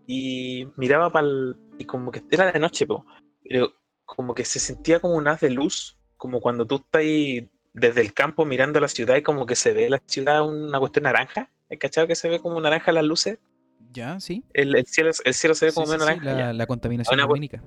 [0.05, 1.55] y miraba para el.
[1.79, 3.73] Y como que era de noche, pero
[4.05, 7.99] como que se sentía como un haz de luz, como cuando tú estás ahí desde
[7.99, 11.49] el campo mirando la ciudad y como que se ve la ciudad una cuestión naranja.
[11.69, 13.39] ¿Has cachado que se ve como naranja las luces?
[13.91, 14.17] ¿Ya?
[14.21, 14.41] ¿Sí?
[14.53, 16.33] El, el cielo, el cielo se ve Sí, como sí, menos sí, naranja.
[16.45, 17.61] la, la contaminación Una lumínica.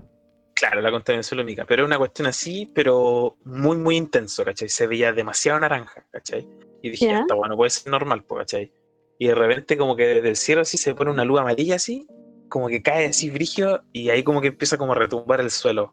[0.55, 4.71] Claro, la contaminación lumínica, pero era una cuestión así, pero muy, muy intenso, ¿cachai?
[4.71, 6.49] Se veía demasiado naranja, ¿cachai?
[6.83, 8.73] Y dije, está bueno, puede ser normal, ¿cachai?
[9.19, 12.07] Y de repente como que desde el cielo así se pone una luz amarilla así,
[12.49, 15.93] como que cae así brigio, y ahí como que empieza como a retumbar el suelo.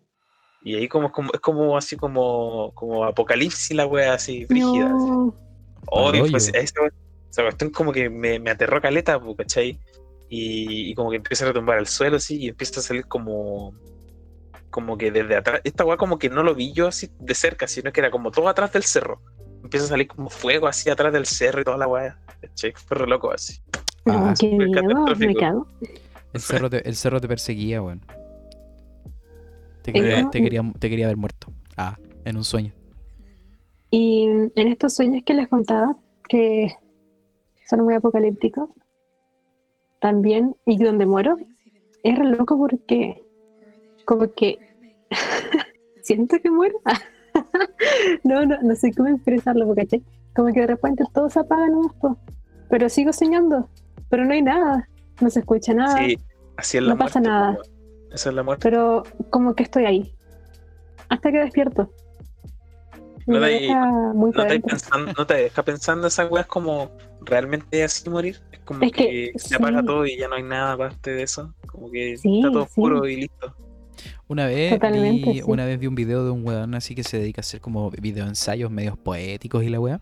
[0.63, 4.85] Y ahí como, como es como así como, como apocalipsis la wea así, brígida.
[4.85, 5.09] así.
[5.09, 5.35] No,
[5.87, 6.79] Oh, Pa'l pues, esa,
[7.29, 9.77] esa cuestión como que me, me aterró caleta, ¿cachai?
[10.29, 13.73] Y, y como que empieza a retumbar el suelo así y empieza a salir como
[14.69, 17.67] como que desde atrás, esta weá como que no lo vi yo así de cerca,
[17.67, 19.21] sino que era como todo atrás del cerro.
[19.61, 22.17] Empieza a salir como fuego así atrás del cerro y toda la weá.
[22.41, 22.73] ¿cachai?
[22.87, 23.59] Fue re loco así.
[24.05, 24.81] no, Ah, qué miedo,
[25.17, 25.67] me cago.
[26.33, 28.01] El cerro te, el cerro te perseguía, weón.
[29.83, 31.47] Te quería, te, quería, te quería ver muerto.
[31.77, 32.71] Ah, en un sueño.
[33.91, 35.95] Y en estos sueños que les contaba,
[36.27, 36.73] que
[37.69, 38.69] son muy apocalípticos,
[39.99, 41.37] también, y donde muero,
[42.03, 43.23] es re loco porque
[44.05, 44.57] como que
[46.01, 46.79] siento que muero.
[48.23, 50.01] no, no, no sé cómo expresarlo, ¿cachai?
[50.35, 52.17] Como que de repente todo se apaga nomás, po.
[52.69, 53.69] pero sigo soñando,
[54.09, 54.89] pero no hay nada,
[55.21, 56.17] no se escucha nada, Sí,
[56.57, 57.57] así es la no pasa nada.
[58.13, 58.61] Esa es la muerte.
[58.69, 60.13] pero como que estoy ahí,
[61.09, 61.91] hasta que despierto.
[63.25, 64.69] No te- deja muy No para te, adentro.
[64.69, 68.41] pensando, no te deja pensando esas weas como realmente así morir.
[68.51, 69.85] Es como Es que, que, se apaga sí.
[69.85, 71.53] todo y ya no hay nada aparte de eso.
[71.67, 72.67] Como que Sí, está todo sí.
[72.69, 73.55] oscuro y listo.
[74.27, 75.41] Una vez, vi, sí.
[75.45, 77.89] una vez vi un video de un weón así que se dedica a hacer como
[77.91, 80.01] videoensayos medios poéticos y la weá.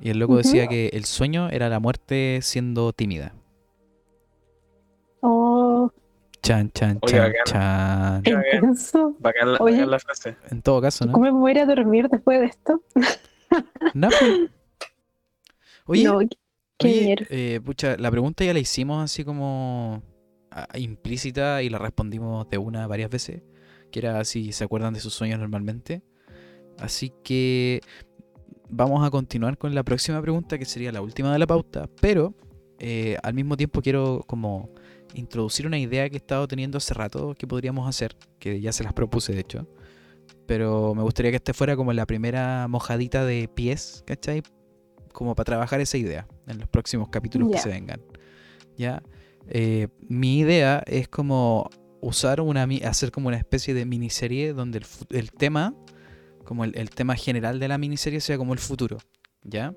[0.00, 3.34] Y el loco decía que el sueño era la muerte siendo tímida.
[6.48, 8.22] Chan, chan, Oye, chan, bacán.
[8.22, 8.44] chan.
[8.54, 9.14] Intenso.
[9.18, 9.74] Bacán la, Oye.
[9.74, 10.36] bacán la frase.
[10.50, 11.12] En todo caso, ¿no?
[11.12, 12.82] ¿Cómo me voy a ir a dormir después de esto?
[13.92, 14.50] No, pues.
[15.84, 20.02] Oye, no, Oye, eh, pucha, la pregunta ya la hicimos así como
[20.50, 23.42] ah, implícita y la respondimos de una varias veces,
[23.92, 26.02] que era si se acuerdan de sus sueños normalmente.
[26.78, 27.82] Así que
[28.70, 32.32] vamos a continuar con la próxima pregunta, que sería la última de la pauta, pero
[32.78, 34.70] eh, al mismo tiempo quiero como
[35.14, 38.84] introducir una idea que he estado teniendo hace rato que podríamos hacer, que ya se
[38.84, 39.66] las propuse de hecho,
[40.46, 44.42] Pero me gustaría que este fuera como la primera mojadita de pies, ¿cachai?
[45.12, 48.00] Como para trabajar esa idea en los próximos capítulos que se vengan.
[48.76, 49.02] ¿Ya?
[49.48, 51.68] Eh, mi idea es como
[52.00, 55.74] usar una hacer como una especie de miniserie donde el, tema,
[56.44, 58.98] como el, el tema general de la miniserie sea como el futuro.
[59.42, 59.74] ¿Ya?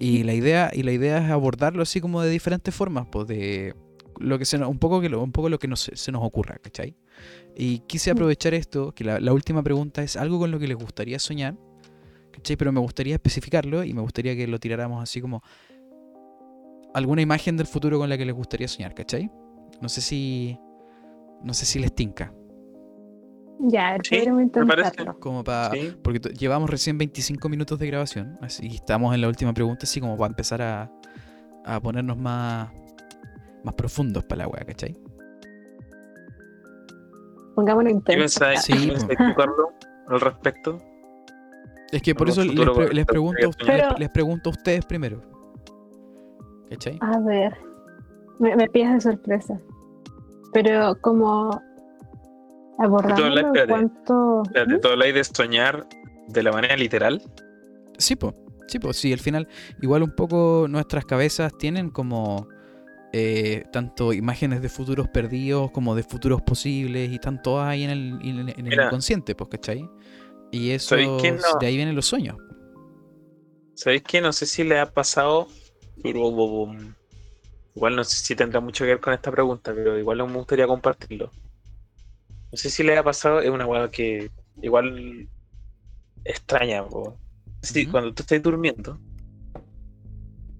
[0.00, 3.74] Y la idea, y la idea es abordarlo así como de diferentes formas, pues de
[4.22, 6.22] lo que se nos- un poco que lo, un poco lo que nos- se nos
[6.24, 6.96] ocurra, ¿cachai?
[7.56, 8.16] Y quise Mm.
[8.16, 11.56] aprovechar esto, que la, la última pregunta es algo con lo que les gustaría soñar,
[12.32, 12.56] ¿cachai?
[12.56, 15.42] Pero me gustaría especificarlo y me gustaría que lo tiráramos así como
[16.94, 19.30] alguna imagen del futuro con la que les gustaría soñar, ¿cachai?
[19.80, 20.58] No sé si.
[21.42, 22.32] No sé si les tinca.
[23.64, 25.18] Ya, Sí, intentarlo.
[25.20, 25.70] Como para.
[25.74, 25.94] Sí.
[26.02, 28.38] Porque to- llevamos recién 25 minutos de grabación.
[28.40, 30.90] Así y estamos en la última pregunta, así como para empezar a,
[31.64, 32.70] a ponernos más.
[33.64, 34.96] Más profundos para la wea, ¿cachai?
[37.54, 38.40] Pongámoslo ¿Qué intenso.
[38.40, 39.34] pensáis, Sí, qué pues.
[39.36, 39.68] Carlos,
[40.08, 40.78] al respecto?
[41.92, 45.20] Es que por eso les, pre- pregunto ustedes, les pregunto a ustedes primero.
[46.70, 46.98] ¿Cachai?
[47.02, 47.54] A ver,
[48.38, 49.60] me, me pillas de sorpresa.
[50.54, 51.60] Pero como
[52.78, 54.42] abordándolo en espérate, cuanto...
[54.44, 55.86] Espérate, ¿tú habláis de soñar
[56.28, 57.22] de la manera literal?
[57.98, 58.34] Sí, pues.
[58.68, 59.48] Sí, pues sí, al final,
[59.82, 62.48] igual un poco nuestras cabezas tienen como
[63.12, 67.90] eh, tanto imágenes de futuros perdidos como de futuros posibles y están todas ahí en
[67.90, 68.86] el, en el- Mira.
[68.86, 69.88] inconsciente, pues, ¿cachai?
[70.50, 72.36] Y eso, de ahí vienen los sueños.
[73.74, 74.20] ¿Sabéis qué?
[74.20, 75.48] No sé si le ha pasado.
[76.04, 80.66] Igual no sé si tendrá mucho que ver con esta pregunta, pero igual me gustaría
[80.66, 81.30] compartirlo.
[82.50, 85.26] No sé si le ha pasado, es una weá que igual
[86.24, 86.86] extraña.
[86.86, 87.16] po.
[87.62, 88.98] Sí, cuando tú estás durmiendo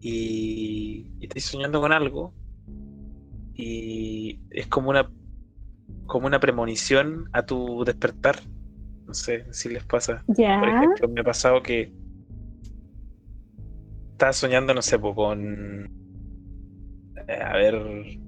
[0.00, 2.32] y, y estás soñando con algo
[3.54, 5.10] y es como una
[6.06, 8.36] como una premonición a tu despertar.
[9.06, 10.24] No sé si les pasa.
[10.26, 11.92] Por ejemplo, me ha pasado que
[14.12, 15.84] estaba soñando, no sé, con.
[17.28, 18.20] eh, a ver.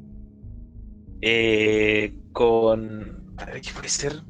[1.20, 3.34] eh, con.
[3.36, 4.22] A ver, ¿qué puede ser?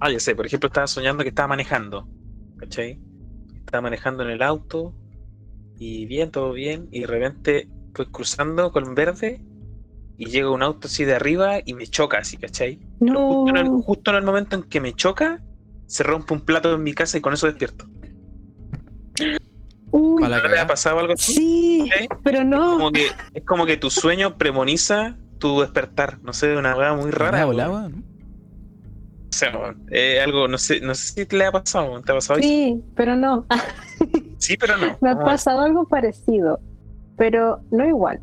[0.00, 2.08] Ah, ya sé, por ejemplo, estaba soñando que estaba manejando.
[2.58, 3.00] ¿Cachai?
[3.56, 4.94] Estaba manejando en el auto.
[5.78, 6.88] Y bien, todo bien.
[6.90, 9.40] Y de repente, pues cruzando con verde.
[10.16, 12.78] Y llega un auto así de arriba y me choca así, ¿cachai?
[13.00, 13.44] No.
[13.44, 15.42] justo, en el, justo en el momento en que me choca,
[15.86, 17.86] se rompe un plato en mi casa y con eso despierto.
[19.90, 21.34] Uy, ¿No le ha pasado algo así?
[21.34, 21.90] sí,
[22.22, 22.72] pero no.
[22.72, 26.20] Como que, es como que tu sueño premoniza tu despertar.
[26.22, 27.42] No sé, una weá muy rara.
[27.42, 27.56] ha weón.
[27.56, 27.96] volado, ¿no?
[27.98, 29.52] O sea,
[29.90, 32.00] eh, algo, no sé, no sé si te le ha pasado.
[32.02, 32.40] ¿te ha pasado?
[32.40, 33.46] Sí, pero no.
[34.38, 34.96] Sí, pero no.
[35.00, 36.60] Me ha pasado algo parecido,
[37.16, 38.20] pero no igual.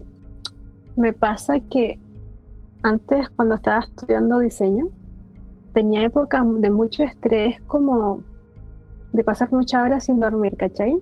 [0.95, 1.99] Me pasa que
[2.83, 4.87] antes, cuando estaba estudiando diseño,
[5.73, 8.23] tenía épocas de mucho estrés, como
[9.13, 11.01] de pasar muchas horas sin dormir, ¿cachai?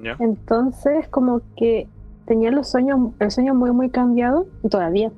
[0.00, 0.16] Ya.
[0.18, 1.88] Entonces, como que
[2.26, 5.10] tenía los sueños, el sueño muy, muy cambiado, todavía.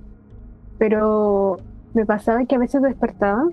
[0.79, 1.59] Pero
[1.95, 3.49] me pasaba que a veces despertaba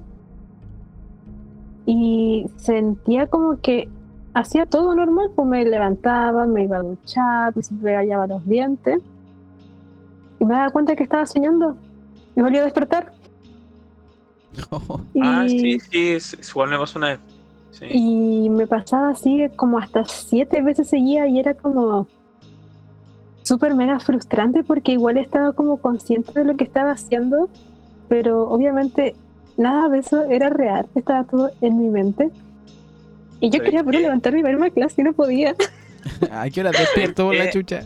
[1.86, 3.90] y sentía como que
[4.36, 9.00] hacía todo normal, pues me levantaba, me iba a duchar, me rayaba los dientes
[10.40, 11.78] y me daba cuenta que estaba soñando
[12.36, 13.14] y volví a despertar.
[15.14, 17.20] Y, Ah, sí, sí, es, es- igual me pasó una vez.
[17.72, 17.88] Sí.
[17.92, 22.08] y me pasaba así como hasta siete veces seguía y era como
[23.44, 27.50] súper mega frustrante porque igual estaba como consciente de lo que estaba haciendo,
[28.08, 29.16] pero obviamente
[29.58, 32.32] nada de eso era real, estaba todo en mi mente.
[33.40, 34.04] Y yo ¿Sabes quería pero qué?
[34.04, 35.56] levantarme y irme a clase y no podía.
[36.32, 37.84] ¿A qué hora despierto por la Eh, chucha?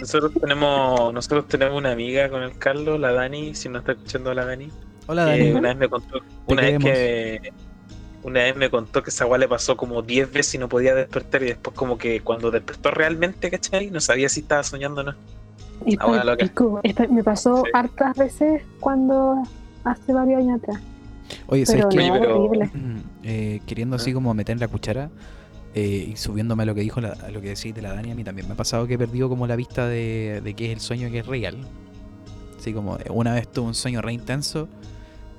[0.00, 4.30] Nosotros tenemos, nosotros tenemos una amiga con el Carlos, la Dani, si no está escuchando
[4.30, 4.70] a la Dani.
[5.06, 5.50] Hola, Dani.
[5.52, 7.52] una vez me contó, una vez que
[8.22, 10.94] una vez me contó que esa weá le pasó como 10 veces y no podía
[10.94, 13.90] despertar y después como que cuando despertó realmente, ¿cachai?
[13.90, 15.14] No sabía si estaba soñando o no.
[15.86, 16.50] Y Ah, bueno, loca.
[16.82, 17.70] Esta- me pasó Sí.
[17.72, 19.42] hartas veces cuando
[19.84, 20.80] hace varios años atrás.
[21.46, 22.08] Oye, ¿sabes qué?
[22.08, 22.18] No,
[22.50, 22.50] pero-.
[23.30, 24.14] Eh, queriendo así ¿Ah?
[24.14, 25.10] como meter la cuchara
[25.74, 28.10] eh, y subiéndome a lo que dijo la- a lo que decís de la Dani,
[28.12, 30.66] a mí también me ha pasado que he perdido como la vista de, de qué
[30.66, 31.56] es el sueño que es real.
[32.58, 34.66] Así como una vez tuve un sueño re intenso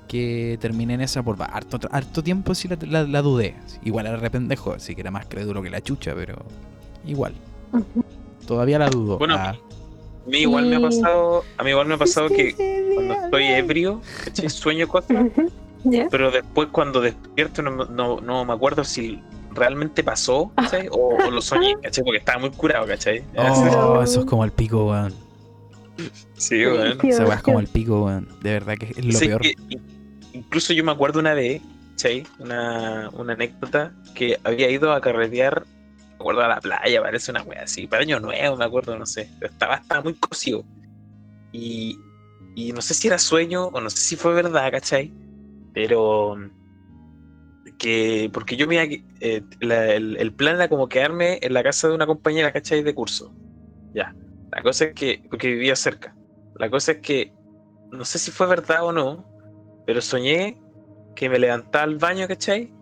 [0.06, 3.56] que terminé en esa por harto, harto tiempo sí la, la- la dudé.
[3.82, 6.36] Igual era re pendejo, así que era más crédulo que la chucha, pero
[7.04, 7.34] igual.
[8.46, 9.18] Todavía la dudo.
[9.18, 9.56] Bueno, Ah.
[10.26, 12.54] A mí igual me ha pasado, a mí igual me ha pasado que
[12.94, 14.00] cuando estoy ebrio.
[14.48, 15.26] Sueño cosas,
[16.10, 19.20] Pero después cuando despierto no, no, no me acuerdo si
[19.52, 20.88] realmente pasó, ¿cachai?
[20.90, 22.04] O, o lo soñé, ¿cachai?
[22.04, 23.24] Porque estaba muy curado, ¿cachai?
[23.36, 25.14] Oh, eso es como el pico, weón.
[26.34, 26.98] Sí, weón.
[27.06, 28.28] Esa weá es como el pico, weón.
[28.42, 29.40] De verdad que es lo Sí, peor.
[29.42, 29.54] que-
[30.32, 31.60] incluso yo me acuerdo una vez,
[31.92, 32.26] ¿cachai?
[32.38, 35.64] Una, una anécdota que había ido a carretear,
[36.10, 39.06] me acuerdo a la playa, parece una wea así, para año nuevo, me acuerdo, no
[39.06, 40.64] sé, pero estaba, estaba muy cocido.
[41.52, 41.98] Y,
[42.54, 45.12] y no sé si era sueño o no sé si fue verdad, ¿cachai?
[45.72, 46.36] Pero
[47.78, 51.88] que, porque yo me eh, la- el, el plan era como quedarme en la casa
[51.88, 52.82] de una compañera, ¿cachai?
[52.82, 53.32] De curso.
[53.92, 54.14] Ya.
[54.50, 56.16] La cosa es que, porque vivía cerca.
[56.54, 57.32] La cosa es que,
[57.90, 59.24] no sé si fue verdad o no,
[59.86, 60.56] pero soñé
[61.14, 62.72] que me levantaba al baño, ¿cachai?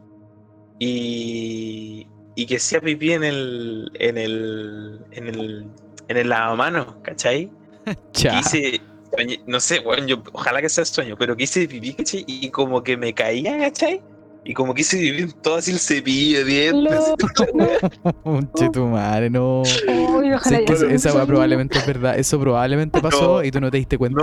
[0.79, 5.71] Y, y que hacía pipí en el, en el, en el,
[6.09, 7.51] en el lavamanos, ¿cachai?
[8.13, 8.39] Cha.
[9.17, 12.25] Soñé- no sé, bueno, yo, ojalá que sea sueño, pero que hice pipí, ¿cachai?
[12.27, 14.03] Y como que me caía, ¿cachai?
[14.45, 17.01] Y como pipí en todo así el cepillo de dientes.
[18.25, 19.63] Un chetumare, no.
[19.63, 22.19] Uy, ojalá Sí, que ya esa- probablemente es verdad.
[22.19, 24.23] Eso probablemente pasó No, y tú no te diste cuenta.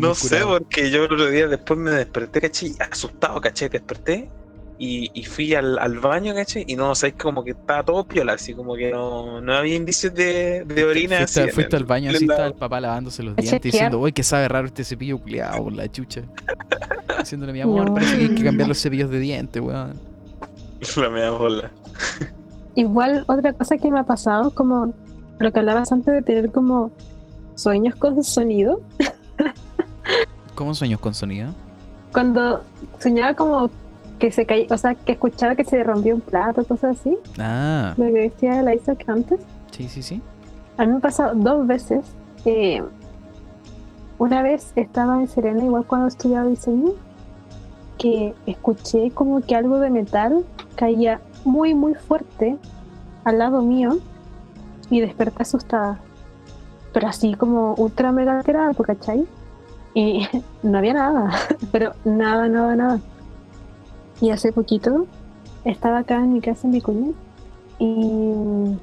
[0.00, 2.74] No, sé, porque yo el otro día después me desperté, ¿cachai?
[2.90, 3.68] Asustado, ¿cachai?
[3.68, 4.30] Desperté
[4.78, 6.64] y, y fui al, al baño, ¿cachai?
[6.66, 10.12] Y no, sabes como que estaba todo piola, así como que no, no había indicios
[10.14, 11.18] de, de orina.
[11.18, 14.12] Fuiste, así fuiste el- al baño así, estaba el papá lavándose los dientes diciendo, uy,
[14.12, 16.22] que sabe raro este cepillo culiado por la chucha.
[17.18, 17.94] Diciéndole, mi amor, No.
[17.94, 19.98] parece que hay que cambiar los cepillos de dientes, weón.
[20.96, 21.70] La media bola.
[22.74, 24.92] Igual otra cosa que me ha pasado, como
[25.38, 26.90] lo que hablabas antes de tener como
[27.54, 28.80] sueños con sonido,
[30.54, 31.54] ¿Cómo sueños con sonido?
[32.12, 32.62] cuando
[32.98, 33.70] soñaba como
[34.18, 37.94] que se caía, o sea, que escuchaba que se rompió un plato, cosas así, Ah,
[37.96, 39.40] lo que decía la Isaac antes.
[39.70, 40.22] sí, sí, sí.
[40.78, 42.04] A mí me ha pasado dos veces.
[42.44, 42.82] eh,
[44.18, 46.92] una vez estaba en Serena, igual cuando estudiaba diseño,
[47.98, 52.56] que escuché como que algo de metal caía muy, muy fuerte
[53.24, 53.98] al lado mío
[54.90, 55.98] y desperté asustada.
[56.94, 59.26] Pero así como ultra mega alterada, ¿tú ¿cachai?
[59.92, 60.26] Y
[60.62, 61.30] no había nada,
[61.72, 63.00] pero nada, nada, nada.
[64.20, 65.06] Y hace poquito
[65.64, 67.12] estaba acá en mi casa en Vicuña
[67.78, 68.76] y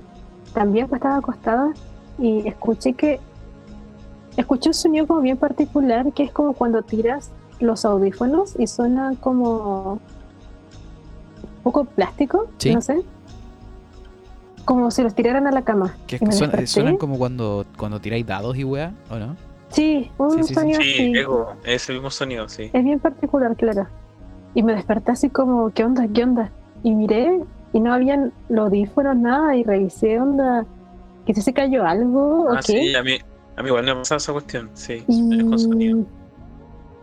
[0.53, 1.73] también pues estaba acostada
[2.19, 3.19] y escuché que
[4.37, 9.13] escuché un sonido como bien particular que es como cuando tiras los audífonos y suena
[9.19, 9.99] como un
[11.63, 12.73] poco plástico, Sí.
[12.73, 13.01] no sé.
[14.65, 15.95] Como si los tiraran a la cama.
[16.07, 19.35] Que suena- suenan como cuando, cuando tiráis dados y weá, ¿o no?
[19.69, 21.17] Sí, un Sí, sonido Sí, así.
[21.17, 22.69] ego, ese mismo sonido, sí.
[22.71, 23.87] Es bien particular, claro.
[24.55, 26.07] Y me desperté así como, ¿qué onda?
[26.07, 26.51] ¿Qué onda?
[26.83, 27.41] Y miré
[27.73, 30.65] y no habían los audífonos, nada, y revisé, onda,
[31.25, 32.73] que se cayó algo o Ah, qué.
[32.73, 33.17] sí, a mí,
[33.55, 35.03] a mí igual me ha pasado esa cuestión, sí.
[35.07, 36.05] Y, es con sonido.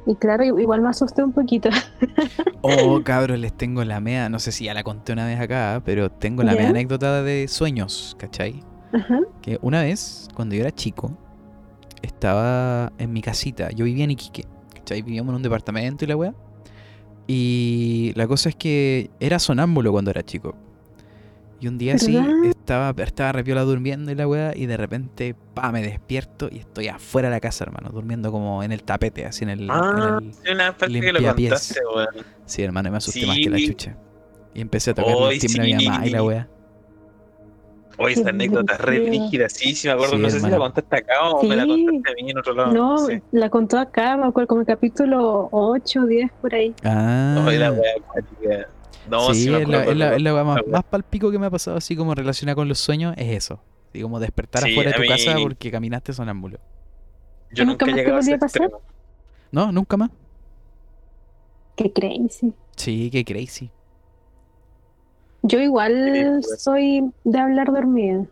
[0.06, 1.68] y claro, i- igual me asusté un poquito.
[2.62, 5.80] Oh, cabros, les tengo la mea, no sé si ya la conté una vez acá,
[5.84, 8.62] pero tengo la mea anécdota de sueños, ¿cachai?
[8.92, 9.18] Ajá.
[9.40, 11.10] Que una vez, cuando yo era chico,
[12.02, 13.70] estaba en mi casita.
[13.70, 15.02] Yo vivía en Iquique, ¿cachai?
[15.02, 16.34] Vivíamos en un departamento y la weá.
[17.32, 20.56] Y la cosa es que era sonámbulo cuando era chico.
[21.60, 25.70] Y un día así estaba, estaba repiola durmiendo y la weá, y de repente, pa,
[25.70, 29.44] me despierto y estoy afuera de la casa, hermano, durmiendo como en el tapete, así
[29.44, 29.60] en el.
[29.64, 32.08] en Ah, el- sí, una parte que lo contaste, weón.
[32.46, 33.68] Sí, hermano, y me asusté más que la Sí.
[33.68, 33.96] chucha.
[34.54, 35.88] Y empecé a tocar el timbre a mi sí.
[35.88, 36.48] mamá y la weá.
[38.02, 40.16] Oye, esa Qué anécdota es re rígida, sí, sí me acuerdo.
[40.16, 42.54] Sí, no sé si la contaste acá o me la contaste a mí en otro
[42.54, 42.72] lado.
[42.72, 43.22] No, No sé.
[43.32, 46.74] la contó acá, me acuerdo, como el capítulo 8 o 10 por ahí.
[46.82, 47.44] Ah.
[47.46, 48.66] Ay, la wea.
[49.08, 50.72] No, sí, es la, es la- es la más, la wea.
[50.72, 53.60] más palpico que me ha pasado así como relacionada con los sueños, es eso.
[53.90, 56.58] Así como despertar Sí, afuera de tu mí- casa porque caminaste sonámbulo.
[57.52, 58.62] Yo ¿Nunca más te a ese volvió a pasar?
[58.62, 58.82] extremo.
[59.52, 60.10] No, nunca más.
[61.76, 62.52] Qué crazy.
[62.76, 63.70] Sí, qué crazy.
[65.42, 66.42] Yo igual Ridículo.
[66.58, 68.24] soy de hablar dormida,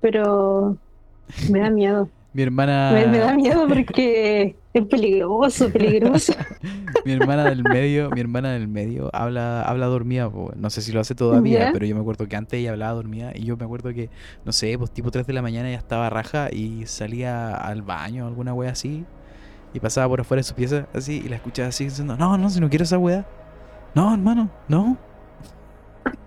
[0.00, 0.76] pero
[1.50, 2.08] me da miedo.
[2.34, 2.90] Mi hermana.
[2.92, 6.34] Me, me da miedo porque es peligroso, peligroso.
[7.04, 10.52] mi hermana del medio, mi hermana del medio habla, habla dormida, po.
[10.54, 11.72] no sé si lo hace todavía, ¿Ya?
[11.72, 14.10] pero yo me acuerdo que antes ella hablaba dormida y yo me acuerdo que,
[14.44, 18.24] no sé, pues tipo 3 de la mañana ya estaba raja y salía al baño
[18.24, 19.04] o alguna wea así
[19.72, 22.50] y pasaba por afuera de su pieza así y la escuchaba así diciendo, no, no,
[22.50, 23.26] si no quiero esa wea.
[23.94, 24.96] No, hermano, no.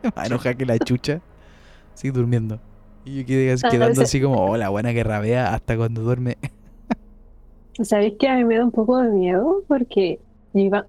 [0.04, 1.22] Me va a enojar que la chucha
[1.94, 2.60] sigue durmiendo.
[3.06, 6.02] Y yo quedé así- Ah, quedando así como, oh, la buena que rabea hasta cuando
[6.02, 6.38] duerme.
[7.84, 9.64] ¿Sabéis que a mí me da un poco de miedo?
[9.68, 10.20] Porque
[10.54, 10.86] yo, iba,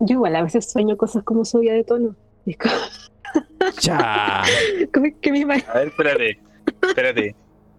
[0.00, 2.14] yo igual a veces sueño cosas como subida de tono.
[2.44, 2.74] Y es como,
[3.78, 4.42] ¡Cha!
[4.92, 5.70] como que me imagino.
[5.72, 6.40] A ver, espérate.
[6.82, 7.36] Espérate.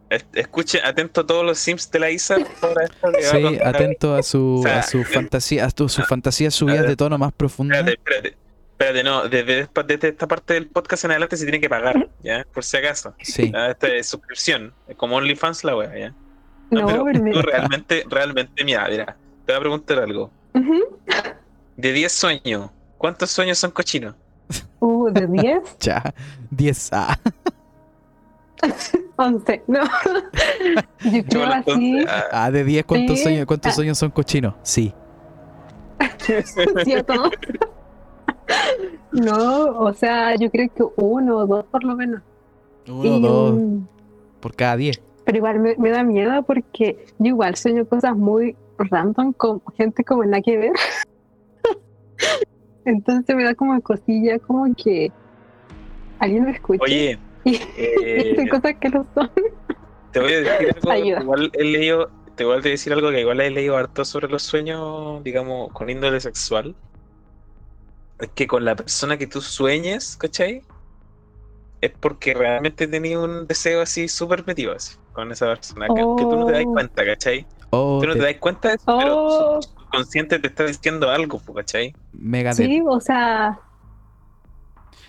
[0.10, 2.38] Es- Escuche, atento a todos los sims de la Isa.
[2.38, 7.18] Sí, atento a su, O sea, a su fantasía, a sus fantasías subidas de tono
[7.18, 7.80] más profundas.
[7.80, 7.99] Espérate,
[8.30, 8.38] espérate.
[8.80, 12.46] Espérate, no, desde, desde esta parte del podcast en adelante se tiene que pagar, ¿ya?
[12.54, 13.16] Por si acaso.
[13.24, 13.52] Sí.
[13.56, 16.14] Ah, Esta es suscripción, es como OnlyFans la wea, ¿ya?
[16.70, 19.06] No, pero pero tú realmente, realmente, mira, mira,
[19.46, 20.30] te voy a preguntar algo.
[20.54, 21.00] Ujú.
[21.76, 22.70] De 10 sueños,
[23.00, 24.14] ¿cuántos sueños son cochinos?
[24.80, 26.14] Uh, de 10, Ya,
[26.52, 26.90] 10.
[26.94, 27.18] Ah,
[29.16, 29.84] 11, no.
[31.04, 33.24] Yo creo Chúpala, así, ah, ah, de 10, ¿cuántos, Sí.
[33.24, 33.76] sueños, ¿cuántos Ah.
[33.76, 34.54] sueños son cochinos?
[34.62, 34.94] Sí.
[36.84, 37.32] ¿cierto?
[39.12, 42.22] No, o sea, yo creo que uno o dos por lo menos.
[42.88, 43.62] Uno, Y, dos,
[44.39, 45.02] por cada 10.
[45.26, 50.04] Pero igual me, me da miedo porque yo igual sueño cosas muy random con gente
[50.04, 50.72] como nada que ver.
[52.86, 55.12] Entonces me da como cosilla, como que
[56.20, 56.82] alguien me escuche.
[56.82, 59.30] Oye, y eh, cosas que no son.
[60.12, 60.91] te voy a decir algo.
[60.91, 61.22] Ayuda.
[61.22, 64.43] Igual he leído, te voy a decir algo que igual he leído harto sobre los
[64.43, 66.76] sueños, digamos, con índole sexual.
[68.20, 70.61] Es que con la persona que tú sueñes, ¿cachai?
[71.82, 75.88] Es porque realmente tenías un deseo así súper metido así, con esa persona.
[75.88, 76.74] Que, que tú no te das Oh.
[76.74, 77.45] cuenta, ¿cachai?
[77.70, 80.65] Oh, Tú no te- te das cuenta de eso, pero Oh, su subconsciente te está
[80.65, 81.93] diciendo algo, po, ¿cachai?
[82.13, 83.59] mega sí, o sea.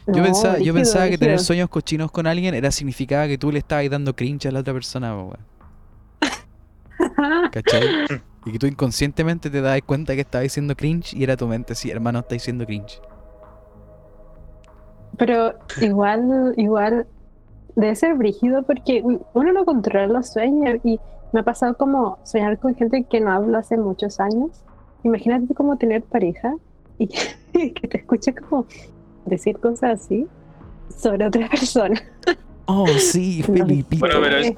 [0.06, 3.38] Yo, no, pensaba, yo rígido, pensaba que tener sueños cochinos con alguien era significaba que
[3.38, 5.36] tú le estabas dando cringe a la otra persona, weón.
[7.53, 7.85] ¿Cachai?
[8.45, 11.75] y que tú inconscientemente te das cuenta que estabas diciendo cringe y era tu mente,
[11.75, 13.01] sí, hermano, está diciendo cringe.
[15.16, 17.07] Pero igual, igual
[17.75, 20.99] debe ser brígido porque uno no controla los sueños y
[21.33, 24.51] me ha pasado como soñar con gente que no hablo hace muchos años.
[25.03, 26.55] Imagínate como tener pareja
[26.99, 27.09] y
[27.53, 28.66] que te escuche como
[29.27, 30.27] decir cosas así
[30.97, 32.01] sobre otra persona.
[32.66, 33.55] Oh, sí, No.
[33.55, 34.07] Felipito.
[34.07, 34.55] Bueno, pero Sí.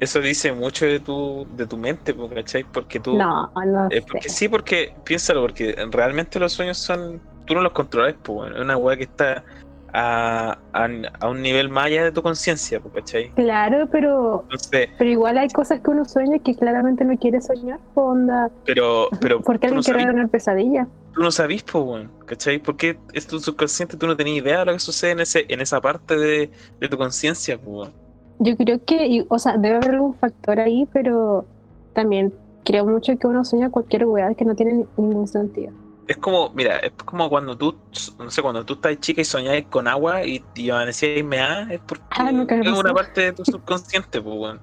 [0.00, 2.64] Eso, dice mucho de tu, de tu mente, ¿cachai?
[2.64, 3.16] Porque tú.
[3.16, 4.34] No, no Eh, porque sé.
[4.34, 7.20] sí, porque piénsalo, porque realmente los sueños son.
[7.46, 9.44] Tú no los controlas, pues, es una weá que está
[9.92, 10.88] a, a,
[11.20, 13.32] a un nivel más allá de tu conciencia, ¿cachai?
[13.34, 17.80] Claro, pero, Entonces, pero igual hay cosas que uno sueña que claramente no quiere soñar.
[17.94, 20.88] Onda, pero, pero porque tú, no alguien quiere sabís, tener pesadilla.
[21.12, 22.58] tú no sabís, pues, bueno, ¿cachai?
[22.60, 25.60] Porque es tu subconsciente, tú no tenías idea de lo que sucede en, ese, en
[25.60, 27.94] esa parte de, de tu conciencia, pues, bueno.
[28.42, 31.48] Yo creo que, o sea, debe haber algún factor ahí, pero
[31.92, 32.34] también
[32.64, 35.74] creo mucho que uno sueña cualquier weá que no tiene ni- ningún sentido.
[36.06, 37.80] Es como, mira, es como cuando tú,
[38.18, 41.70] no sé, cuando tú estás chica y soñáis con agua y, y amanecías y meás,
[41.70, 42.30] es porque Ah,
[42.64, 44.60] es una parte de tu subconsciente, pues, bueno.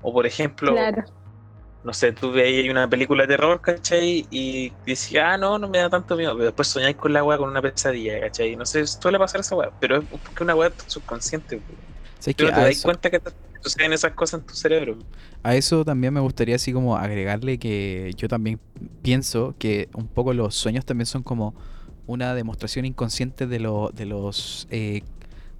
[0.00, 1.04] O por ejemplo, Claro.
[1.82, 4.26] no sé, tú veías una película de terror, ¿cachai?
[4.30, 7.38] Y decías, ah, no, no me da tanto miedo, pero después soñáis con la weá
[7.38, 8.56] con una pesadilla, ¿cachai?
[8.56, 11.78] No sé, suele pasar esa weá, pero es porque una weá subconsciente, pues.
[12.18, 12.44] ¿Sabes Tú qué?
[12.44, 13.20] no te A das eso, cuenta que
[13.60, 14.98] suceden esas cosas en tu cerebro.
[15.42, 18.60] a eso también me gustaría así como agregarle que yo también
[19.02, 21.54] pienso que un poco los sueños también son como
[22.06, 25.02] una demostración inconsciente de, lo- de los eh,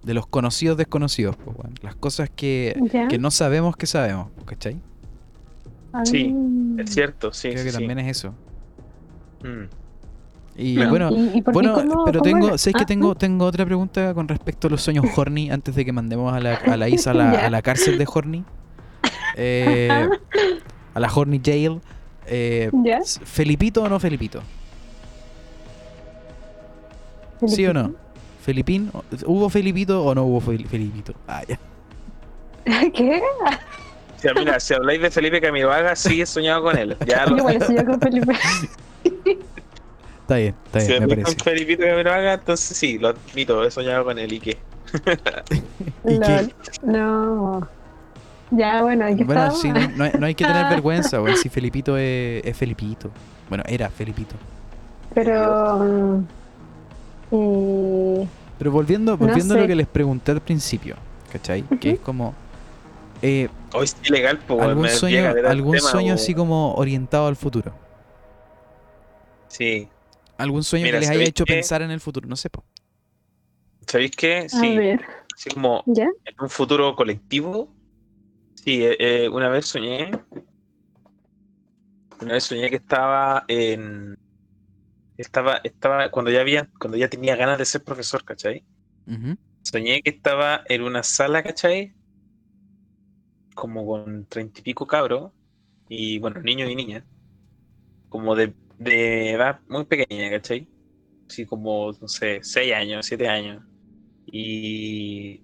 [0.03, 4.77] de los conocidos desconocidos, pues, las cosas que, que no sabemos que sabemos, ¿cachai?
[6.05, 6.35] Sí.
[6.79, 7.51] Es cierto, sí.
[7.51, 8.35] Creo que sí, también es eso.
[9.43, 9.49] sí.
[9.49, 9.69] Mm.
[10.61, 10.91] Y Bueno.
[10.91, 11.61] bueno, ¿Y- y por qué?
[11.61, 12.59] Bueno, ¿Cómo- pero cómo tengo, era?
[12.59, 15.85] ¿sabes que Ah, tengo, tengo otra pregunta con respecto a los sueños horny antes de
[15.85, 17.47] que mandemos a la, a la Isa a la, Ya.
[17.47, 18.45] a la cárcel de horny?
[19.37, 19.89] Eh,
[20.95, 21.81] a la horny jail.
[22.27, 22.71] Eh.
[23.25, 24.43] ¿Felipito o no Felipito?
[27.47, 27.93] ¿Sí o no?
[28.43, 28.91] ¿Felipín?
[29.27, 31.15] ¿Hubo Felipito o no hubo Fel- Felipito?
[31.29, 31.59] Ah, ya.
[32.93, 33.23] ¿Qué?
[34.17, 36.97] Si, mira, si habláis de Felipe Camiroaga, sí he soñado con él.
[37.07, 38.33] Ya lo Igual soy yo con Felipe.
[40.29, 41.37] Está bien, está Si bien, me habláis parece.
[41.37, 44.59] con Felipito Camiroaga, entonces sí, lo admito, he soñado con él y qué.
[46.05, 46.43] ¿Y qué?
[46.43, 46.55] Lol.
[46.83, 47.69] No.
[48.51, 49.61] Ya, bueno, aquí Bueno, estamos.
[49.63, 53.11] sí, no, no hay, no hay que tener vergüenza, weón, si Felipito es, es Felipito.
[53.49, 54.35] Bueno, era Felipito.
[55.15, 55.79] Pero.
[55.79, 56.25] mm,
[57.33, 60.97] eh, Pero volviendo, volviendo a lo que les pregunté al principio,
[61.33, 61.63] ¿cachai?
[61.81, 62.35] Que es como
[63.23, 66.75] eh, Hoy es ilegal, pues algún me sueño, el algún tema, sueño o- así como
[66.75, 67.73] orientado al futuro.
[69.49, 69.89] Sí.
[70.39, 72.49] Algún sueño Mira, que les haya ¿sabéis hecho pensar en el futuro, no sé.
[72.49, 72.65] po.
[73.87, 74.39] ¿Sabéis qué?
[74.39, 76.09] a Sí, ver, así como ¿ya?
[76.25, 77.75] en un futuro colectivo.
[78.55, 80.11] Sí, eh, eh, una vez soñé.
[82.21, 84.17] Una vez soñé que estaba en.
[85.17, 88.65] Estaba, estaba, cuando ya había, cuando ya tenía ganas de ser profesor, ¿cachai?
[89.63, 91.93] Soñé que estaba en una sala, ¿cachai?
[93.55, 95.33] Como con treinta y pico cabros,
[95.89, 97.05] y bueno, niños y niñas,
[98.09, 100.69] como de, de edad muy pequeña, ¿cachai?
[101.29, 103.65] Así como, no sé, seis años, siete años.
[104.27, 105.43] Y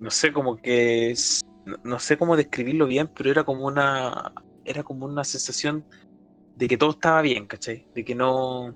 [0.00, 1.14] no sé, como que
[1.66, 4.32] no, no sé cómo describirlo bien, pero era como una
[4.64, 5.84] era como una sensación
[6.56, 7.86] de que todo estaba bien, ¿cachai?
[7.94, 8.74] De que no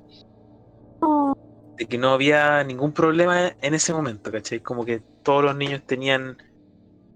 [1.77, 4.61] de que no había ningún problema en ese momento, ¿cachai?
[4.61, 6.37] Como que todos los niños tenían,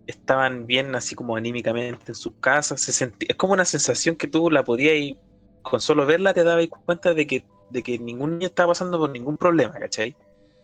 [0.07, 4.28] estaban bien así como anímicamente en sus casas, se sentía, es como una sensación que
[4.28, 4.94] tú la podías
[5.62, 9.11] con solo verla te dabas cuenta de que de que ningún niño estaba pasando por
[9.11, 10.16] ningún problema, ¿cachai?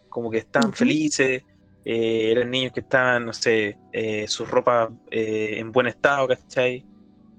[0.08, 1.42] Como que estaban felices,
[1.84, 6.84] eh, eran niños que estaban, no sé, eh, su ropa eh, en buen estado, ¿cachai?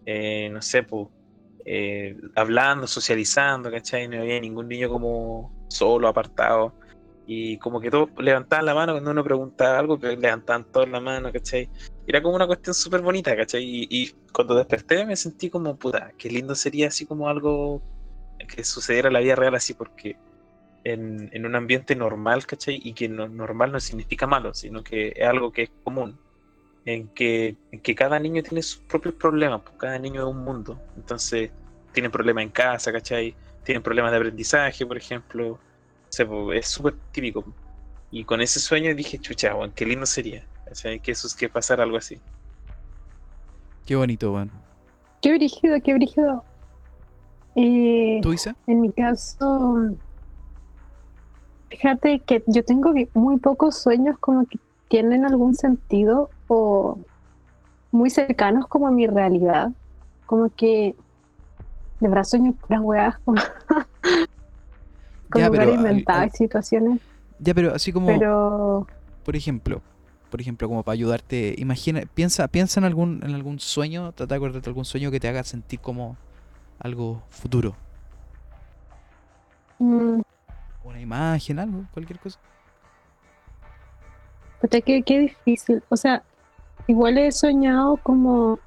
[0.05, 1.07] Eh, no sé, pues,
[1.65, 4.07] eh, hablando, socializando, ¿cachai?
[4.07, 6.75] No había ningún niño como solo, apartado.
[7.29, 11.01] Y como que todos levantaban la mano cuando uno preguntaba algo, pero levantaban todos la
[11.01, 11.69] mano, ¿cachai?
[12.05, 13.63] Era como una cuestión súper bonita, ¿cachai?
[13.65, 17.83] Y, y cuando desperté me sentí como, puta, qué lindo sería así como algo
[18.55, 20.19] que sucediera en la vida real así, porque
[20.83, 22.79] en, en un ambiente normal, ¿cachai?
[22.83, 26.19] Y que no- normal no significa malo, sino que es algo que es común,
[26.85, 30.43] en que, en que cada niño tiene sus propios problemas, pues cada niño es un
[30.43, 31.51] mundo, entonces
[31.91, 33.37] tienen problemas en casa, ¿cachai?
[33.63, 35.63] Tienen problemas de aprendizaje, por ejemplo,
[36.53, 37.43] es súper típico.
[38.11, 40.99] Y con ese sueño dije, chucha, weón, qué lindo sería, ¿cachai?
[40.99, 42.19] Que eso es que pasara algo así.
[43.85, 44.51] Qué bonito, weón.
[45.21, 46.43] Qué brígido, qué brígido.
[47.55, 48.55] Eh, ¿Tú, Isa?
[48.67, 49.95] en mi caso,
[51.69, 56.99] fíjate que yo tengo muy pocos sueños como que tienen algún sentido o
[57.91, 59.71] muy cercanos como a mi realidad.
[60.25, 60.95] Como que
[61.99, 63.41] de verdad sueño puras weas, como
[65.29, 66.99] con Ya, pero lugares al- inventados y situaciones,
[67.39, 68.87] Ya, pero así como, pero
[69.23, 69.81] por ejemplo,
[70.31, 74.37] por ejemplo, como para ayudarte, imagina, piensa, piensa en algún, en algún sueño, trata de
[74.37, 76.17] acordarte de algún sueño que te haga sentir como
[76.79, 77.75] algo futuro.
[79.79, 80.21] mm,
[80.83, 82.39] Una imagen, algo, cualquier cosa.
[84.61, 85.83] puta, qué, qué difícil.
[85.89, 86.23] O sea,
[86.87, 88.59] igual he soñado como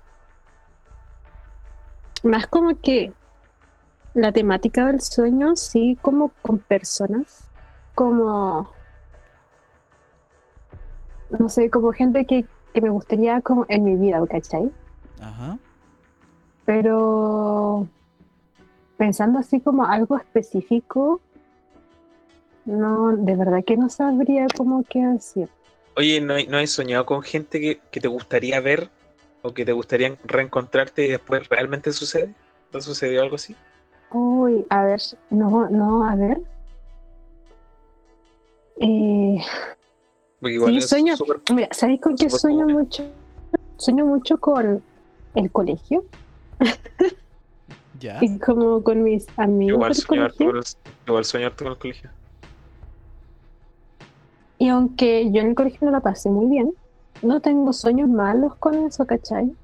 [2.22, 3.12] más como que
[4.14, 7.44] la temática del sueño, sí, como con personas,
[7.94, 8.72] como,
[11.30, 12.44] no sé, como gente que,
[12.74, 14.70] que me gustaría como en mi vida, ¿cachai?
[15.20, 15.58] Ajá.
[16.64, 17.86] Pero
[18.96, 21.20] pensando así como algo específico,
[22.66, 25.48] no, de verdad que no sabría cómo qué decir.
[25.96, 28.88] Oye, ¿no, hay- no has soñado con gente que, que te gustaría ver
[29.42, 32.34] o que te gustaría reencontrarte y después realmente sucede?
[32.72, 33.56] ¿No sucedió algo así?
[34.12, 35.00] Uy, a ver,
[35.30, 36.40] no, no, a ver.
[38.80, 39.38] Eh,
[40.42, 41.16] igual sí, es sueño.
[41.16, 42.72] súper- Mira, ¿sabéis con qué sueño común.
[42.82, 43.04] mucho?
[43.76, 44.82] Sueño mucho con
[45.34, 46.04] el colegio
[47.98, 48.18] Ya.
[48.20, 50.46] y como con mis amigos Igual del sueño colegio.
[50.48, 50.64] con el,
[51.06, 52.10] igual sueño harto con el colegio.
[54.58, 56.72] Y aunque yo en el colegio no la pasé muy bien,
[57.22, 59.54] no tengo sueños malos con eso, ¿cachai?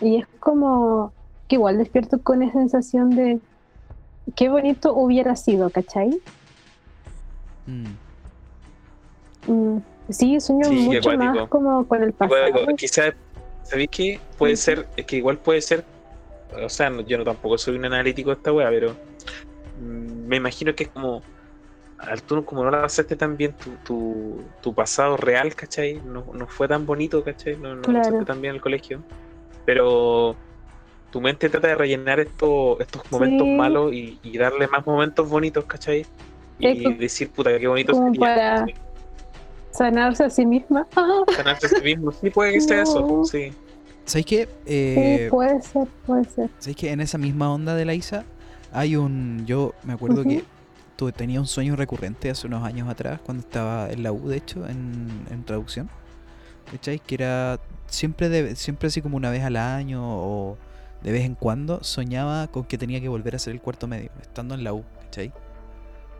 [0.00, 1.12] Y es como
[1.48, 3.38] que igual despierto con esa sensación de
[4.34, 6.10] qué bonito hubiera sido, ¿cachai?
[7.66, 7.94] Mm.
[9.46, 11.34] Mm, sí, sueño Sí, mucho acuático.
[11.38, 12.48] más como con el pasado.
[12.48, 13.14] Igual, quizás,
[13.62, 14.20] ¿sabéis qué?
[14.36, 14.60] Puede Ujú.
[14.62, 15.84] ser, es que igual puede ser,
[16.52, 18.96] o sea, no- yo no tampoco soy un analítico de esta wea, pero
[19.74, 21.22] mm, me imagino que es como,
[21.98, 26.00] al tú como no la pasaste tan bien, tu, tu, tu pasado real, ¿cachai?
[26.04, 27.56] No, no fue tan bonito, ¿cachai?
[27.58, 28.00] No, no lo Claro.
[28.00, 29.02] pasaste tan bien en el colegio,
[29.64, 30.36] pero
[31.16, 33.54] tu mente trata de rellenar estos, estos momentos Sí.
[33.54, 36.04] malos y, y darle más momentos bonitos, ¿cachai?
[36.58, 38.20] Y Es decir, puta, qué bonito como sería.
[38.20, 38.66] para-.
[39.70, 40.86] Sanarse a sí misma.
[41.36, 42.12] Sanarse a sí mismo.
[42.12, 43.50] Sí, puede que sea eso, sí.
[44.04, 44.44] ¿Sabéis qué?
[44.44, 46.50] sí, Eh, puede ser, puede ser.
[46.58, 48.24] ¿Sabéis que en esa misma onda de la Isa
[48.72, 49.44] hay un.
[49.46, 50.44] Yo me acuerdo que
[50.96, 54.36] tuve, tenía un sueño recurrente hace unos años atrás, cuando estaba en la U, de
[54.36, 55.88] hecho, en, en traducción.
[56.70, 56.98] ¿Cachai?
[56.98, 60.58] Que era siempre, de, siempre así como una vez al año o
[61.06, 64.10] de vez en cuando soñaba con que tenía que volver a hacer el cuarto medio,
[64.20, 65.30] estando en la U, ¿cachai?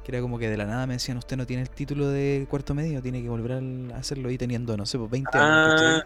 [0.05, 2.47] Que era como que de la nada me decían, usted no tiene el título de
[2.49, 3.61] cuarto medio, tiene que volver
[3.93, 5.89] a hacerlo y teniendo, no sé, pues 20 años, ¿cachai?
[5.89, 6.05] Ah,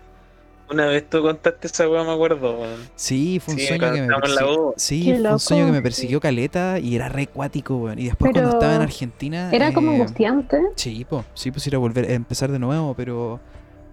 [0.71, 2.81] una vez tú contaste esa weá, me acuerdo, weón.
[2.95, 4.69] Sí, fue un Sí, sueño que me estábamos en la persiguió.
[4.69, 4.75] U.
[4.79, 7.99] Sí, fue un sueño que me persiguió caleta y era re cuático, weón.
[7.99, 9.51] Y después cuando estaba en Argentina.
[9.53, 10.59] Era como eh, angustiante.
[10.77, 13.41] Sí, pues, sí, pues ir a volver, a empezar de nuevo, pero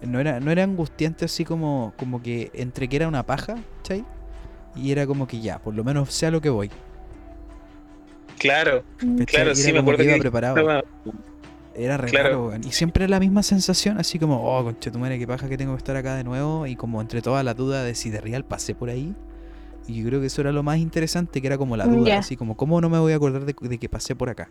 [0.00, 4.06] no era, no era angustiante así como, como que entre que era una paja, ¿cachai?
[4.74, 6.70] Y era como que ya, por lo menos sé a lo que voy.
[8.38, 9.24] Claro, ¿cachai?
[9.26, 10.56] claro, sí, era me acuerdo que iba que preparado.
[10.58, 10.84] estaba-
[11.74, 12.50] Era re Claro.
[12.50, 12.60] raro.
[12.66, 15.78] Y siempre era la misma sensación, así como, oh, conchetumare, qué paja que tengo que
[15.78, 16.66] estar acá de nuevo.
[16.66, 19.14] Y como entre todas la duda de si de real pasé por ahí.
[19.86, 22.18] Y yo creo que eso era lo más interesante, que era como la Mm, duda,
[22.18, 24.50] así como, ¿cómo no me voy a acordar de, de que pasé por acá?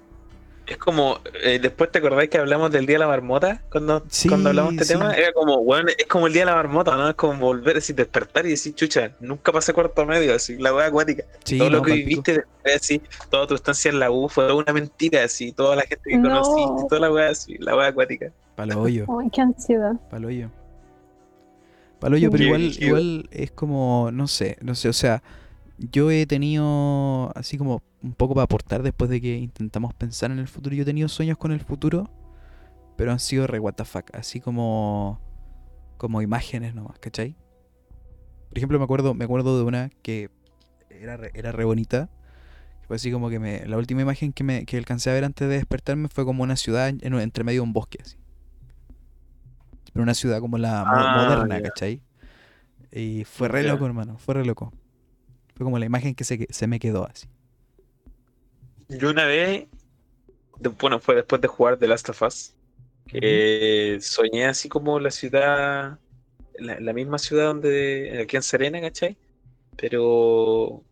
[0.68, 4.28] Es como, eh, después te acordáis que hablamos del día de la marmota cuando, Sí,
[4.28, 5.00] cuando hablamos de este sí.
[5.00, 7.08] tema, era como, weón, es como el día de la marmota, ¿no?
[7.08, 10.88] Es como volver así, despertar y decir, chucha, nunca pasé cuarto medio, así, la weá
[10.88, 11.24] acuática.
[11.46, 12.08] Sí, todo lo que palpico.
[12.10, 15.84] viviste, después, así, toda tu estancia en la U fue una mentira, así, toda la
[15.84, 16.30] gente que No.
[16.42, 18.32] conociste, toda la weá así, la weá acuática.
[18.56, 19.94] Palo hoyo, Ay, qué ansiedad.
[20.10, 20.50] palo hoyo.
[22.00, 25.24] Palo hoyo, pero igual, igual es como, no sé, no sé, o sea,
[25.78, 30.40] yo he tenido así como un poco para aportar después de que intentamos pensar en
[30.40, 30.76] el futuro.
[30.76, 32.10] Yo he tenido sueños con el futuro,
[32.98, 35.20] pero han sido re what the fuck, así como
[35.98, 37.36] como imágenes nomás, ¿cachai?
[38.50, 40.30] Por ejemplo, me acuerdo, me acuerdo de una que
[40.90, 42.10] era re, era re bonita.
[42.88, 45.48] Fue así como que me, la última imagen que, me, que alcancé a ver antes
[45.50, 48.18] de despertarme fue como una ciudad en- entre medio de un bosque, así.
[49.94, 51.64] Pero una ciudad como la Ah, moderna, ya.
[51.64, 52.02] ¿cachai?
[52.92, 54.74] Y fue re loco, hermano, fue re loco.
[55.56, 57.28] Fue como la imagen que se, que- se me quedó así.
[58.90, 59.68] Yo una vez,
[60.80, 62.56] bueno, fue después de jugar The Last of Us,
[63.08, 66.00] que soñé así como la ciudad,
[66.58, 69.18] la, la misma ciudad donde, aquí en Serena, ¿cachai?
[69.76, 70.84] Pero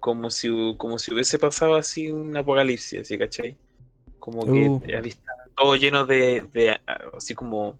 [0.00, 3.56] como si, como si hubiese pasado así un apocalipsis, así, ¿cachai?
[4.18, 4.80] Como que Uh.
[5.56, 7.78] todo lleno de, de, ah, así como,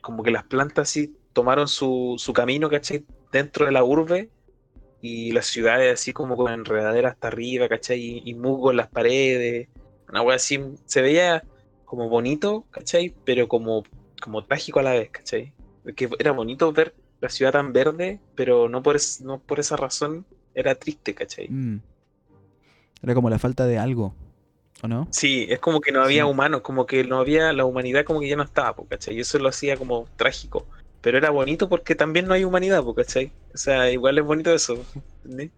[0.00, 3.04] como que las plantas así tomaron su, su camino, ¿cachai?
[3.32, 4.30] Dentro de la urbe
[5.02, 8.00] y las ciudades así como con enredaderas hasta arriba, ¿cachai?
[8.00, 9.68] Y, y musgo en las paredes,
[10.08, 11.44] una wea así, se veía
[11.84, 13.14] como bonito, ¿cachai?
[13.24, 13.82] Pero como,
[14.20, 15.52] como trágico a la vez, ¿cachai?
[15.96, 19.76] Que era bonito ver la ciudad tan verde, pero no por, es- no por esa
[19.76, 20.24] razón
[20.54, 21.48] era triste, ¿cachai?
[21.48, 21.80] Mm.
[23.02, 24.14] Era como la falta de algo,
[24.82, 25.08] ¿o no?
[25.10, 26.30] Sí, es como que no había Sí.
[26.30, 29.16] humanos, como que no había, la humanidad como que ya no estaba, po, ¿cachai?
[29.16, 30.66] Y eso lo hacía como trágico.
[31.00, 33.32] Pero era bonito porque también no hay humanidad, ¿cachai?
[33.54, 34.78] O sea, igual es bonito eso,
[35.24, 35.50] ¿entendés?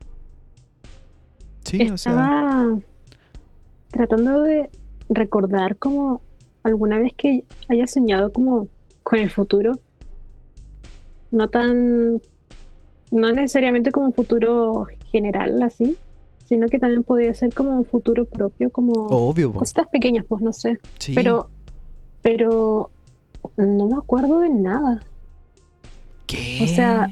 [1.64, 2.78] Sí, o sea, Estaba
[3.90, 4.70] tratando de
[5.09, 6.20] recordar como
[6.62, 8.68] alguna vez que haya soñado como
[9.03, 9.78] con el futuro.
[11.30, 12.20] No tan,
[13.11, 15.97] no necesariamente como un futuro general así,
[16.45, 20.53] sino que también podría ser como un futuro propio, como obvio, cositas pequeñas, pues no
[20.53, 20.78] sé.
[20.99, 21.14] Sí.
[21.14, 21.49] Pero,
[22.20, 22.90] pero
[23.57, 25.03] no me acuerdo de nada.
[26.32, 26.64] ¿Qué?
[26.64, 27.10] o sea,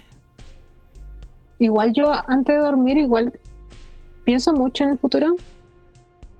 [1.58, 3.38] Igual yo antes de dormir, igual
[4.24, 5.36] pienso mucho en el futuro,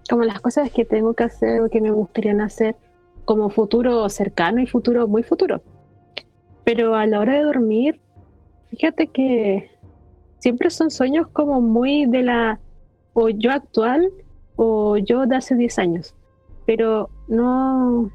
[0.08, 2.74] como las cosas que tengo que hacer o que me gustarían hacer,
[3.26, 5.62] como futuro cercano y futuro muy futuro.
[6.64, 8.00] Pero a la hora de dormir,
[8.70, 9.70] fíjate que
[10.38, 12.58] siempre son sueños como muy de la
[13.12, 14.10] o yo actual
[14.56, 16.14] o yo de hace 10 años.
[16.64, 18.10] Pero no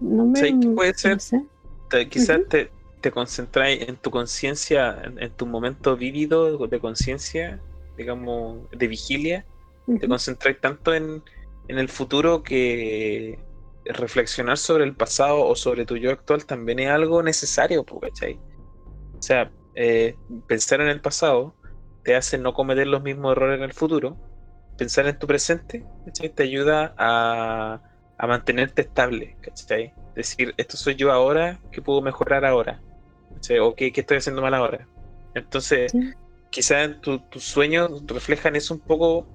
[0.00, 1.20] no me ¿Sabes qué puede no ser?
[1.20, 1.44] sé.
[1.90, 2.70] te- quizás te,
[3.00, 7.60] te concentráis en tu conciencia, en, en tu momento vívido de conciencia,
[7.96, 9.46] digamos, de vigilia,
[10.00, 11.22] te concentráis tanto en,
[11.68, 13.38] en el futuro que
[13.84, 18.38] reflexionar sobre el pasado o sobre tu yo actual también es algo necesario, ¿cachai?
[19.18, 20.14] O sea, eh,
[20.46, 21.54] pensar en el pasado
[22.04, 24.16] te hace no cometer los mismos errores en el futuro.
[24.76, 26.28] Pensar en tu presente, ¿cachai?
[26.28, 27.82] Te ayuda a,
[28.18, 29.94] a mantenerte estable, ¿cachai?
[30.14, 32.82] Decir, esto soy yo ahora, ¿qué puedo mejorar ahora?
[33.60, 34.88] O ¿qué, qué estoy haciendo mal ahora?
[35.34, 36.12] Entonces, Sí.
[36.50, 39.26] quizás tu- tus sueños reflejan eso un poco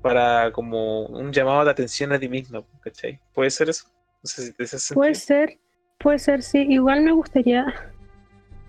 [0.00, 3.20] para como un llamado de atención a ti mismo, ¿cachai?
[3.34, 3.84] ¿Puede ser eso?
[4.22, 5.58] No sé si te hace Puede ser,
[5.98, 6.64] puede ser, sí.
[6.68, 7.74] Igual me gustaría,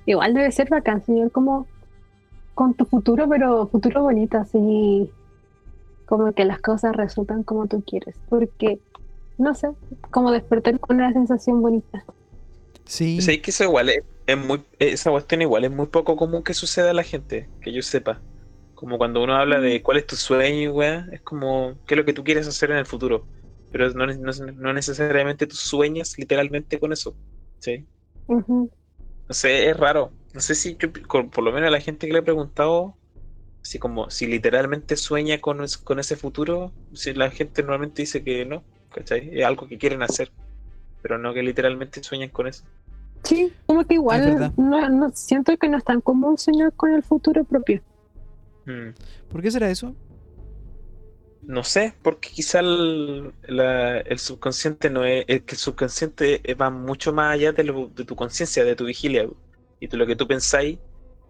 [0.06, 1.68] igual debe ser bacán, señor, como
[2.56, 5.10] con tu futuro, pero futuro bonito, así
[6.06, 8.16] como que las cosas resultan como tú quieres.
[8.28, 8.80] Porque,
[9.38, 9.70] no sé,
[10.12, 12.04] como despertar con una sensación bonita.
[12.86, 13.22] sí.
[13.22, 16.54] ¿Sabes que eso igual es, es muy, esa cuestión igual es muy poco común que
[16.54, 18.24] suceda a la gente, que yo sepa.
[18.76, 22.06] Como cuando uno habla de cuál es tu sueño, weá, es como qué es lo
[22.06, 23.28] que tú quieres hacer en el futuro.
[23.72, 27.18] Pero no, no, no necesariamente tú sueñas literalmente con eso.
[27.60, 27.88] ¿sí?
[29.28, 30.12] No sé, es raro.
[30.34, 32.98] No sé si yo, por lo menos a la gente que le he preguntado,
[33.64, 38.46] así como si literalmente sueña con, con ese futuro, si la gente normalmente dice que
[38.46, 39.30] no, ¿cachai?
[39.40, 40.32] Es algo que quieren hacer,
[41.02, 42.66] pero no que literalmente sueñan con eso.
[43.24, 44.54] Sí, como que igual verdad.
[44.58, 47.82] no, no- siento que no es tan común soñar con el futuro propio.
[48.66, 48.90] Mm.
[49.30, 49.96] ¿Por qué será eso?
[51.42, 56.70] No sé, porque quizá el, la- el subconsciente no es, es que el subconsciente va
[56.70, 59.28] mucho más allá de, lo- de tu conciencia, de tu vigilia.
[59.80, 60.78] Y de lo que tú pensáis,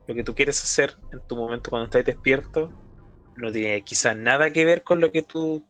[0.07, 2.71] lo que tú quieres hacer en tu momento cuando estás despierto,
[3.35, 5.63] no tiene quizás nada que ver con lo que tú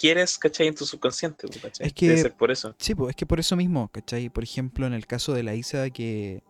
[0.00, 0.66] quieres, ¿cachai?
[0.68, 1.86] En tu subconsciente, ¿cachai?
[1.88, 2.74] Es que- Debe ser por eso.
[2.78, 4.30] Sí, pues es que por eso mismo, ¿cachai?
[4.30, 6.42] Por ejemplo, en el caso de la Isa, que,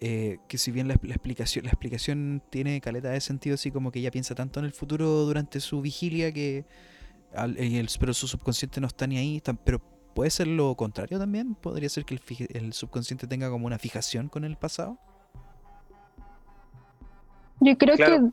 [0.00, 3.90] eh, que si bien la, la explicación, la explicación tiene caleta de sentido, así como
[3.90, 6.64] que ella piensa tanto en el futuro durante su vigilia que.
[7.34, 9.42] al- y el- pero su subconsciente no está ni ahí.
[9.64, 9.80] pero
[10.14, 11.54] puede ser lo contrario también.
[11.56, 12.18] Podría ser que
[12.54, 14.98] el, subconsciente tenga como una fijación con el pasado.
[17.60, 18.32] Yo creo Claro.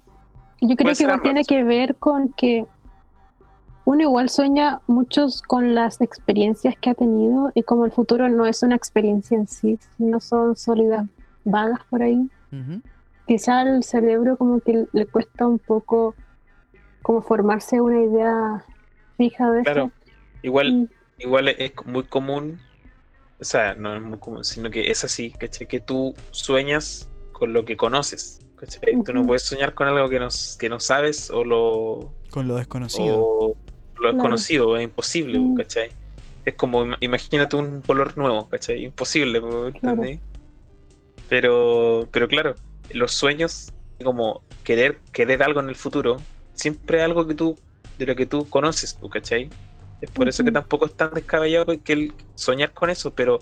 [0.59, 2.65] que yo creo que igual tiene que ver con que
[3.85, 8.45] uno igual sueña muchos con las experiencias que ha tenido y como el futuro no
[8.45, 11.05] es una experiencia en sí, sino son sólidas
[11.43, 12.29] vagas por ahí.
[13.27, 16.15] Quizá al cerebro como que le cuesta un poco
[17.01, 18.65] como formarse una idea
[19.17, 19.91] fija de Claro, eso.
[20.41, 20.85] igual, Mm,
[21.19, 22.59] igual es muy común,
[23.39, 25.67] o sea, no es muy común, sino que es así, ¿cachai?
[25.67, 29.03] Que tú sueñas con lo que conoces, ¿cachai?
[29.03, 30.29] Tú no puedes soñar con algo que no,
[30.59, 33.17] que no sabes o lo, Con lo desconocido.
[33.19, 33.55] o
[33.99, 35.55] lo desconocido, es imposible, Mm.
[35.55, 35.89] ¿cachai?
[36.45, 38.83] Es como, ima- imagínate un color nuevo, ¿cachai?
[38.85, 39.41] Imposible.
[41.29, 42.55] Pero, pero claro,
[42.91, 43.71] los sueños,
[44.03, 46.21] como querer, querer algo en el futuro,
[46.53, 47.57] siempre es algo que tú,
[47.97, 49.49] de lo que tú conoces, ¿tú, ¿cachai?
[50.01, 53.39] Es por eso que tampoco es tan descabellado que el soñar con eso, pero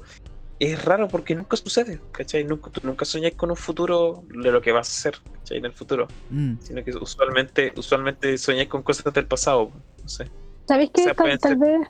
[0.60, 2.46] es raro porque nunca sucede, ¿cachai?
[2.46, 5.58] Nunca, tú nunca soñás con un futuro de lo que vas a hacer, ¿cachai?
[5.58, 10.26] En el futuro, Mm, sino que usualmente, usualmente soñás con cosas del pasado, no sé.
[10.68, 11.88] ¿Sabéis que sea, tal, tal ser- vez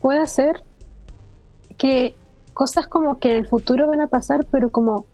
[0.00, 0.62] puede ser
[2.54, 5.06] cosas como que en el futuro van a pasar, pero como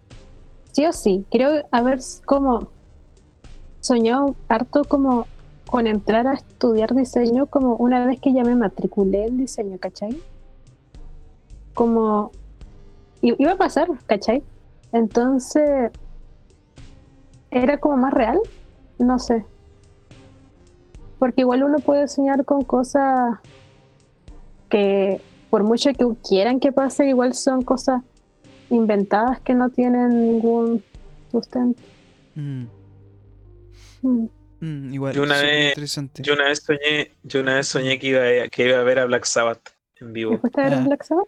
[0.73, 2.69] sí o sí, creo haber como
[3.81, 5.27] soñado harto como
[5.67, 10.21] con entrar a estudiar diseño como una vez que ya me matriculé en diseño, ¿cachai?
[11.75, 12.33] Como
[13.23, 14.43] iba a pasar, ¿cachai?
[14.93, 15.91] Entonces
[17.51, 18.39] era como más real,
[18.99, 19.45] no sé.
[21.19, 23.39] Porque igual uno puede soñar con cosas
[24.69, 28.03] que por mucho que quieran que pase, igual son cosas
[28.71, 30.83] inventadas que no tienen ningún
[31.33, 31.81] sustento.
[32.35, 32.65] mm,
[34.03, 34.27] Mm.
[34.61, 36.23] mm, igual, Yo una vez- interesante.
[36.23, 38.99] Yo una vez soñé, yo una vez soñé que iba a, que iba a ver
[39.01, 40.33] a Black Sabbath en vivo.
[40.33, 40.85] ¿Te fuiste a ver Ah.
[40.87, 41.27] Black Sabbath?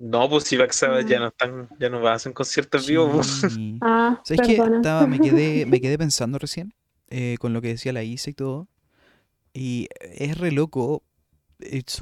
[0.00, 1.08] No, pues si Black Sabbath Ah.
[1.08, 3.10] ya no están, ya no hacen conciertos en vivo.
[3.12, 3.26] pues.
[3.54, 3.78] Sí.
[3.80, 4.52] Ah, ¿Sabes qué?
[4.56, 6.74] Estaba, me, quedé, me quedé pensando recién
[7.08, 8.66] eh, con lo que decía la Isa y todo.
[9.54, 11.02] Y es re loco.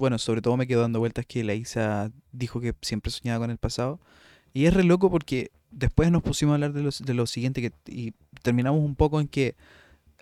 [0.00, 3.50] bueno, sobre todo me quedo dando vueltas que la Isa dijo que siempre soñaba con
[3.50, 4.00] el pasado.
[4.54, 7.60] Y es re loco porque después nos pusimos a hablar de, los, de lo siguiente
[7.62, 9.54] que, y terminamos un poco en que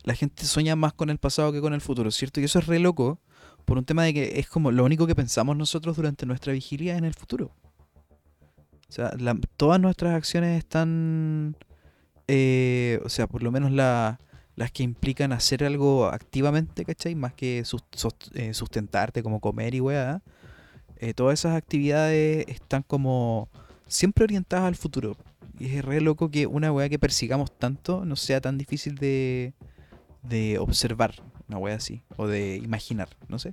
[0.02, 2.40] la gente sueña más con el pasado que con el futuro, ¿cierto?
[2.40, 3.18] Y eso es re loco
[3.64, 6.96] por un tema de que es como lo único que pensamos nosotros durante nuestra vigilia
[6.96, 7.52] en el futuro.
[8.88, 11.56] O sea, la- todas nuestras acciones están,
[12.26, 14.18] eh, o sea, por lo menos la-
[14.56, 17.14] las que implican hacer algo activamente, ¿cachai?
[17.14, 17.64] Más que
[18.34, 20.22] eh, sustentarte como comer y weá.
[20.98, 23.48] eh, todas esas actividades están como
[23.86, 25.16] siempre orientadas al futuro.
[25.58, 29.52] Y es re loco que una weá que persigamos tanto no sea tan difícil de,
[30.22, 31.14] de observar,
[31.48, 33.52] una weá así, o de imaginar, no sé.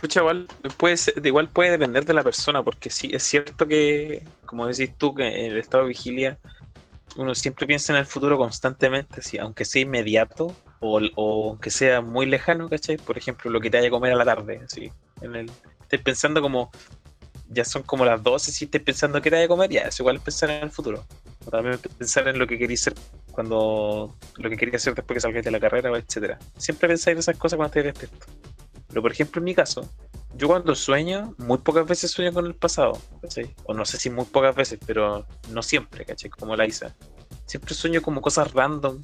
[0.00, 0.46] Pucha, igual
[0.76, 4.94] puede, ser- igual puede depender de la persona, porque sí, es cierto que, como decís
[4.96, 6.38] tú, que el estado de vigilia
[7.16, 12.00] uno siempre piensa en el futuro constantemente, así, aunque sea inmediato o, o aunque sea
[12.00, 12.96] muy lejano, ¿cachai?
[12.96, 15.50] Por ejemplo, lo que te vaya a comer a la tarde, así, en el,
[15.82, 16.70] estés pensando como,
[17.48, 19.98] ya son como las 12, si estés pensando qué te vaya a comer, ya, es
[19.98, 21.04] igual pensar en el futuro.
[21.44, 22.94] O también pensar en lo que querías ser
[23.32, 26.38] cuando, lo que querías hacer después que salgas de la carrera, etcétera.
[26.56, 28.26] Siempre pensáis en esas cosas cuando estés despierto.
[28.90, 29.88] Pero por ejemplo, en mi caso,
[30.34, 33.54] yo cuando sueño, muy pocas veces sueño con el pasado, ¿cachai?
[33.64, 36.30] O no sé si muy pocas veces, pero no siempre, ¿cachai?
[36.30, 36.94] Como la Isa.
[37.46, 39.02] Siempre sueño como cosas random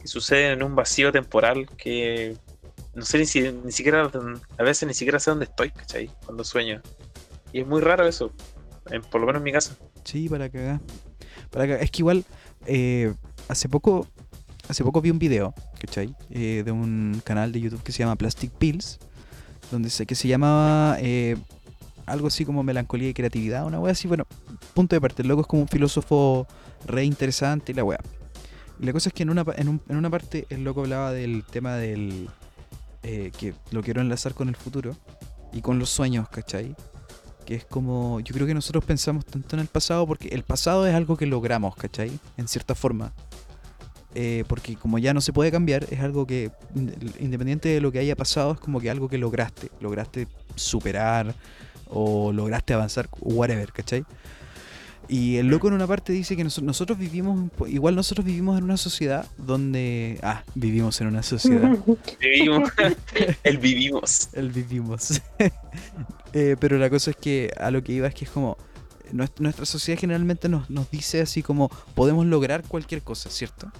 [0.00, 2.36] que suceden en un vacío temporal que
[2.94, 4.10] no sé ni, ni siquiera,
[4.58, 6.10] a veces ni siquiera sé dónde estoy, ¿cachai?
[6.24, 6.82] Cuando sueño.
[7.52, 8.32] Y es muy raro eso,
[9.10, 9.76] por lo menos en mi caso.
[10.04, 10.80] Sí, para cagar.
[11.50, 11.82] Para cagar.
[11.82, 12.24] Es que igual,
[12.66, 13.14] eh,
[13.48, 14.06] hace poco,
[14.68, 16.14] hace poco vi un video, ¿cachai?
[16.30, 18.98] Eh, de un canal de YouTube que se llama Plastic Pills,
[19.70, 21.36] donde sé que se llamaba eh,
[22.06, 24.24] algo así como melancolía y creatividad, una wea así, bueno,
[24.74, 25.22] punto de parte.
[25.22, 26.46] El loco es como un filósofo
[26.86, 28.00] re interesante y la wea.
[28.80, 31.44] La cosa es que en una, en, un- en una parte el loco hablaba del
[31.50, 32.28] tema del...
[33.02, 34.96] eh, que lo quiero enlazar con el futuro
[35.52, 36.74] y con los sueños, ¿cachai?
[37.44, 40.86] que es como, yo creo que nosotros pensamos tanto en el pasado porque el pasado
[40.86, 42.10] es algo que logramos, ¿cachai?
[42.36, 43.10] En cierta forma.
[44.14, 47.92] Eh, porque como ya no se puede cambiar, es algo que, ind- independiente de lo
[47.92, 51.34] que haya pasado, es como que algo que lograste, lograste superar
[51.90, 54.04] o lograste avanzar, whatever, ¿cachai?
[55.10, 58.64] Y el loco en una parte dice que nos- nosotros vivimos, igual nosotros vivimos en
[58.64, 61.70] una sociedad donde, ah, vivimos en una sociedad.
[62.20, 62.70] Vivimos,
[63.44, 64.28] el vivimos.
[64.32, 65.22] El vivimos.
[66.34, 68.58] Eh, pero la cosa es que a lo que iba es que es como.
[69.12, 73.72] nues- Nuestra sociedad generalmente nos, nos dice así como podemos lograr cualquier cosa, ¿cierto?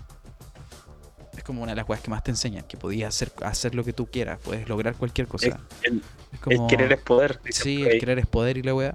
[1.48, 3.94] Como una de las cosas que más te enseñan, que podías hacer, hacer lo que
[3.94, 5.58] tú quieras, puedes lograr cualquier cosa.
[5.82, 6.02] El,
[6.46, 7.40] Es el querer es poder.
[7.48, 8.94] Sí, el querer es poder y la weá.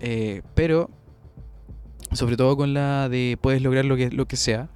[0.00, 0.90] Eh, pero,
[2.10, 4.68] sobre todo con la de puedes lograr lo que, lo que sea,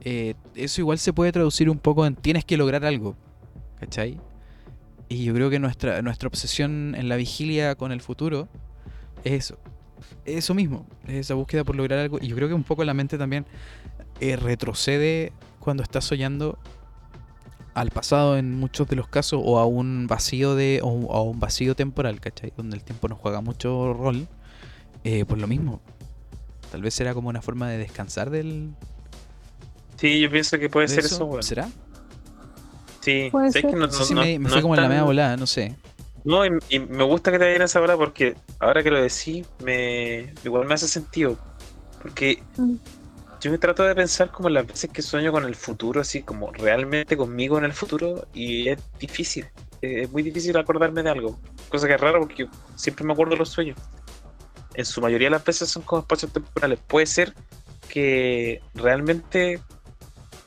[0.00, 3.16] eh, eso igual se puede traducir un poco en tienes que lograr algo.
[3.78, 4.18] ¿Cachai?
[5.10, 8.48] Y yo creo que nuestra, nuestra obsesión en la vigilia con el futuro
[9.24, 9.58] es eso.
[10.24, 12.18] Es eso mismo, es esa búsqueda por lograr algo.
[12.18, 13.44] Y yo creo que un poco la mente también
[14.20, 15.32] eh, retrocede
[15.64, 16.58] cuando está soñando
[17.74, 21.22] al pasado en muchos de los casos o a un vacío de o, o a
[21.22, 22.52] un vacío temporal, ¿cachai?
[22.56, 24.28] Donde el tiempo no juega mucho rol.
[25.02, 25.80] Eh, pues lo mismo.
[26.70, 28.70] Tal vez será como una forma de descansar del.
[29.96, 31.42] Sí, yo pienso que puede de ser eso.
[31.42, 31.68] ¿Será?
[33.00, 33.78] Sí, Puede ¿sabes que ser.
[33.78, 35.76] no, No si no- me, me no fue como en la media volada, no sé.
[36.24, 39.00] No, y, y me gusta que te vayan a esa bola porque ahora que lo
[39.02, 41.36] decís, me igual me hace sentido.
[42.00, 42.74] Porque Mm.
[43.44, 46.50] Yo me trato de pensar como las veces que sueño con el futuro, así como
[46.50, 49.46] realmente conmigo en el futuro, y es difícil.
[49.82, 51.38] Es muy difícil acordarme de algo.
[51.68, 53.76] Cosa que es raro porque siempre me acuerdo de los sueños.
[54.72, 56.78] En su mayoría de las veces son como espacios temporales.
[56.86, 57.34] Puede ser
[57.86, 59.60] que realmente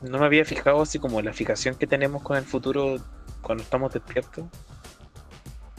[0.01, 2.97] no me había fijado así como la fijación que tenemos con el futuro
[3.43, 4.45] cuando estamos despiertos.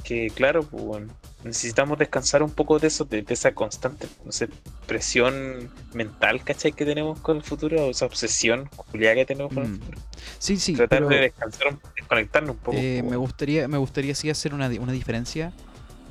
[0.05, 1.13] Que claro, pues, bueno,
[1.45, 4.49] necesitamos descansar un poco de eso, de, de esa constante, no sé,
[4.87, 6.73] presión mental, ¿cachai?
[6.73, 9.79] Que tenemos con el futuro, o esa obsesión culiada que tenemos con el Mm.
[9.79, 9.99] futuro.
[10.39, 12.77] Sí, sí, Tratar pero de descansar, desconectarnos un poco.
[12.79, 15.53] eh, me gustaría, me gustaría sí hacer una, una diferencia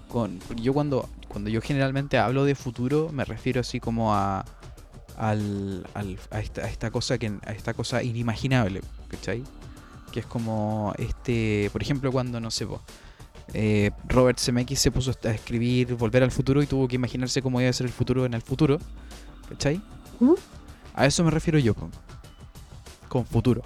[0.09, 0.39] con.
[0.55, 4.45] Yo cuando, cuando yo generalmente hablo de futuro, me refiero así como a.
[5.17, 9.43] Al, al- a, esta, a esta cosa que a esta cosa inimaginable, ¿cachai?
[10.11, 12.83] Que es como este, por ejemplo, cuando no sé, po,
[13.53, 17.59] eh, Robert Zemeckis se puso a escribir Volver al futuro y tuvo que imaginarse cómo
[17.61, 18.77] iba a ser el futuro en el futuro,
[19.49, 19.81] ¿cachai?
[20.19, 20.33] ¿Mm?
[20.95, 21.91] A eso me refiero yo con,
[23.07, 23.61] con futuro.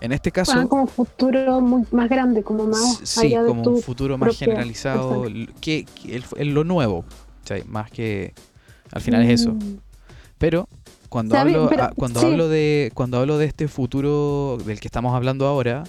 [0.00, 3.82] En este caso, Ah, como futuro muy, más grande, como más sí, allá como un
[3.82, 5.24] futuro más generalizado,
[5.60, 7.04] que, que el- el- lo nuevo,
[7.40, 7.64] ¿cachai?
[7.64, 8.32] Más que
[8.92, 9.52] al final es eso.
[9.52, 9.78] Mm.
[10.38, 10.68] Pero
[11.10, 12.26] cuando Sabe, hablo pero- ah, cuando sí.
[12.26, 15.84] hablo de cuando hablo de este futuro del que estamos hablando ahora,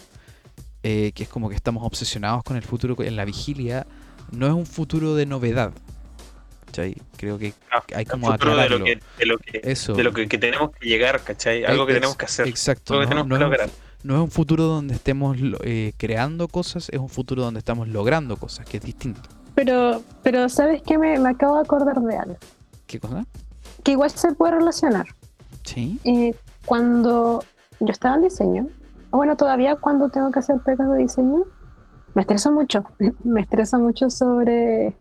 [0.83, 3.85] eh, que es como que estamos obsesionados con el futuro en la vigilia,
[4.31, 5.71] no es un futuro de novedad.
[6.65, 6.95] ¿cachai?
[7.17, 9.93] Creo que Ah, hay como de lo que, de lo que, eso.
[9.93, 11.65] de lo que, que tenemos que llegar, ¿cachai?
[11.65, 12.93] Algo que tenemos que hacer, Exacto.
[12.93, 15.93] algo que no- tenemos no que es un no es un futuro donde estemos eh,
[15.97, 19.21] creando cosas, es un futuro donde estamos logrando cosas, que es distinto.
[19.53, 20.97] Pero, pero ¿sabes qué?
[20.97, 22.37] Me, me acabo de acordar de algo.
[22.87, 23.25] ¿Qué cosa?
[23.83, 25.05] Que igual se puede relacionar.
[25.63, 25.99] Sí.
[26.05, 26.33] Eh,
[26.65, 27.43] cuando
[27.79, 28.67] yo estaba en diseño,
[29.11, 31.43] bueno, todavía cuando tengo que hacer pegas de diseño,
[32.13, 32.83] me estreso mucho.
[33.23, 34.95] me estreso mucho sobre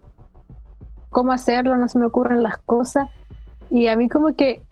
[1.11, 3.09] cómo hacerlo, no se me ocurren las cosas.
[3.71, 4.63] Y a mí como que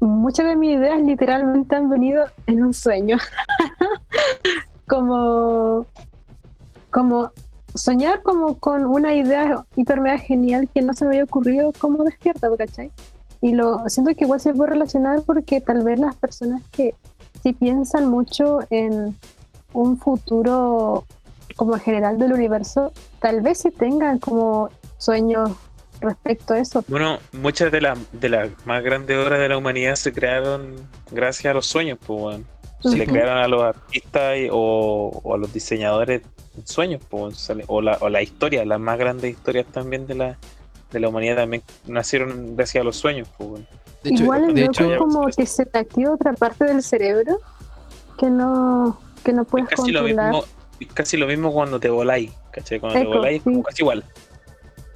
[0.00, 3.18] muchas de mis ideas literalmente han venido en un sueño.
[4.88, 5.86] como,
[6.90, 7.30] como
[7.74, 12.02] soñar como con una idea hiper mega genial que no se me había ocurrido como
[12.02, 12.90] despierta, ¿cachai?
[13.40, 16.94] Y lo siento que igual se puede relacionar porque tal vez las personas que
[17.42, 19.16] sí piensan mucho en
[19.72, 21.04] un futuro
[21.56, 25.50] como general del universo, tal vez sí tengan como sueños
[26.00, 26.82] respecto a eso.
[26.88, 30.74] Bueno, muchas de las de las más grandes obras de la humanidad se crearon
[31.10, 32.46] gracias a los sueños, pues, weón.
[32.82, 36.22] Se le crearon a los artistas y- o, o a los diseñadores
[36.64, 40.38] sueños, pues, o la, o la historia, las más grandes historias también de la,
[40.90, 43.66] de la humanidad también nacieron gracias a los sueños, pues, weón.
[44.02, 46.82] De hecho, igual es de loco hecho, como que se te activa otra parte del
[46.82, 47.38] cerebro
[48.18, 50.32] que no, que no Es puedes casi lo controlar.
[50.32, 50.44] mismo,
[50.80, 52.80] es casi lo mismo cuando te voláis, ¿cachai?
[52.80, 53.62] Cuando Eco, te voláis es como sí.
[53.64, 54.04] casi igual,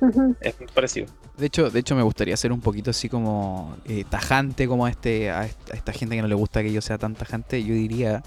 [0.00, 0.34] Ujú.
[0.40, 1.06] es muy parecido.
[1.36, 4.90] de hecho, de hecho me gustaría ser un poquito así como eh, tajante como a
[4.90, 7.62] este a est- a esta gente que no le gusta que yo sea tan tajante.
[7.62, 8.22] Yo diría,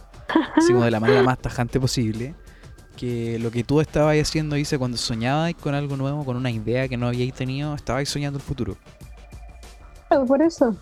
[0.55, 2.35] así como de la manera más tajante posible,
[2.95, 6.87] que lo que tú estabas haciendo, dice, cuando soñabas con algo nuevo, con una idea
[6.87, 8.75] que no habíais tenido, estabais soñando el futuro.
[10.07, 10.75] Claro, por eso.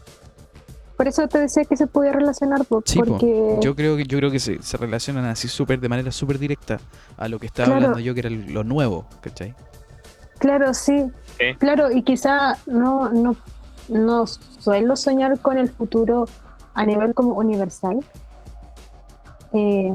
[0.98, 3.06] Por eso te decía que se podía relacionar, po, Sí, po.
[3.06, 6.40] porque Yo creo que yo creo que se, se relacionan así súper de manera súper
[6.40, 6.80] directa
[7.18, 7.78] a lo que estaba Claro.
[7.88, 9.54] hablando yo, que era lo nuevo, ¿cachai?
[10.40, 11.12] Claro, sí.
[11.60, 13.36] Claro, y quizá no, no,
[13.90, 16.26] no suelo soñar con el futuro
[16.74, 18.00] a nivel como universal.
[19.54, 19.94] Eh,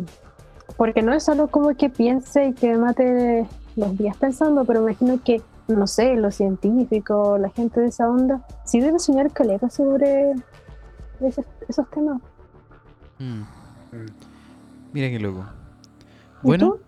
[0.77, 4.93] porque no es solo como que piense y que mate los días pensando, pero me
[4.93, 5.41] imagino que,
[5.71, 10.33] no sé, los científicos, la gente de esa onda, sí debe soñar caleta sobre
[11.69, 12.21] esos temas.
[13.19, 13.43] Mm.
[14.93, 15.45] Mira qué loco.
[16.43, 16.81] ¿Y Bueno, tú?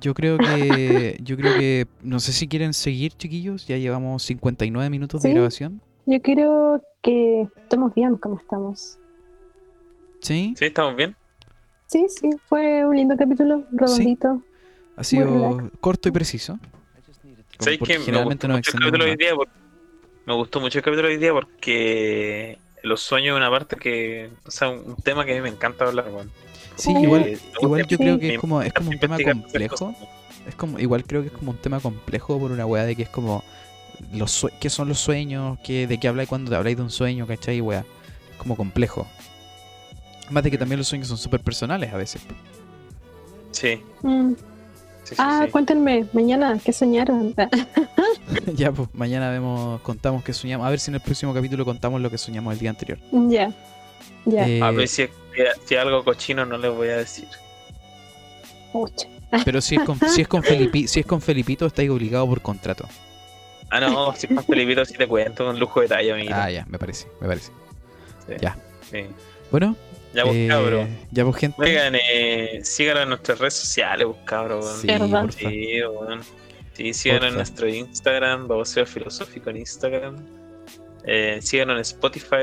[0.00, 4.90] yo creo que yo creo que no sé si quieren seguir, chiquillos, ya llevamos 59
[4.90, 5.80] minutos de grabación.
[6.06, 8.98] Yo creo que estamos bien como estamos.
[10.20, 10.64] Sí, ¿Sí?
[10.66, 11.16] ¿Estamos bien?
[11.86, 14.42] Sí, sí, fue un lindo capítulo, redondito.
[14.96, 16.58] ha sido corto y preciso.
[17.58, 17.98] ¿Sabes qué?
[17.98, 19.48] Me gustó mucho el extendemos capítulo de hoy día por-
[20.26, 24.30] me gustó mucho el capítulo de hoy día porque los sueños es una parte que,
[24.44, 26.30] o sea, un tema que a mí me encanta hablar, weón.
[26.76, 29.94] Sí, Eh, igual, gusta igual yo creo que es como, es como un tema complejo.
[30.46, 33.02] Es como, igual creo que es como un tema complejo por una weá de que
[33.04, 33.42] es como
[34.12, 36.90] los sue- qué son los sueños, qué, de qué habláis cuando te habláis de un
[36.90, 37.60] sueño, ¿cachai?
[37.60, 37.84] Weá.
[38.38, 39.06] Como complejo.
[40.30, 42.20] Más de que también los sueños son súper personales a veces.
[43.52, 43.80] Sí.
[44.02, 44.32] Mm.
[45.06, 45.50] Sí, sí, Ah, sí.
[45.50, 47.34] cuéntenme, mañana, ¿qué soñaron?
[48.54, 50.66] Ya, pues mañana vemos, contamos qué soñamos.
[50.66, 52.98] A ver si en el próximo capítulo contamos lo que soñamos el día anterior.
[53.12, 53.52] Ya,
[54.24, 54.48] ya.
[54.48, 55.06] Eh, A ver si,
[55.64, 57.28] si algo cochino no les voy a decir.
[58.72, 59.06] Pucha.
[59.44, 62.40] pero si es con, si es con Felipi- si es con Felipito, estáis obligado por
[62.42, 62.86] contrato.
[63.70, 66.34] Ah, no, si es más Felipito, sí te cuento con lujo de detalle, amiguito.
[66.36, 67.52] Ah, ya, me parece, me parece.
[68.26, 68.34] Sí.
[68.40, 68.56] ya.
[68.90, 69.04] Sí.
[69.50, 69.76] Bueno,
[70.16, 70.88] Ya, pues, eh, cabro.
[71.10, 71.62] ya pues gente.
[71.62, 74.62] Oigan, eh, síganos en nuestras redes sociales, pues, cabro.
[74.62, 74.88] Sí.
[75.38, 75.80] Sí.
[76.72, 80.16] Sí, síganos en nuestro Instagram, Baboseo Filosófico en Instagram.
[81.04, 82.36] Eh, síganos en Spotify.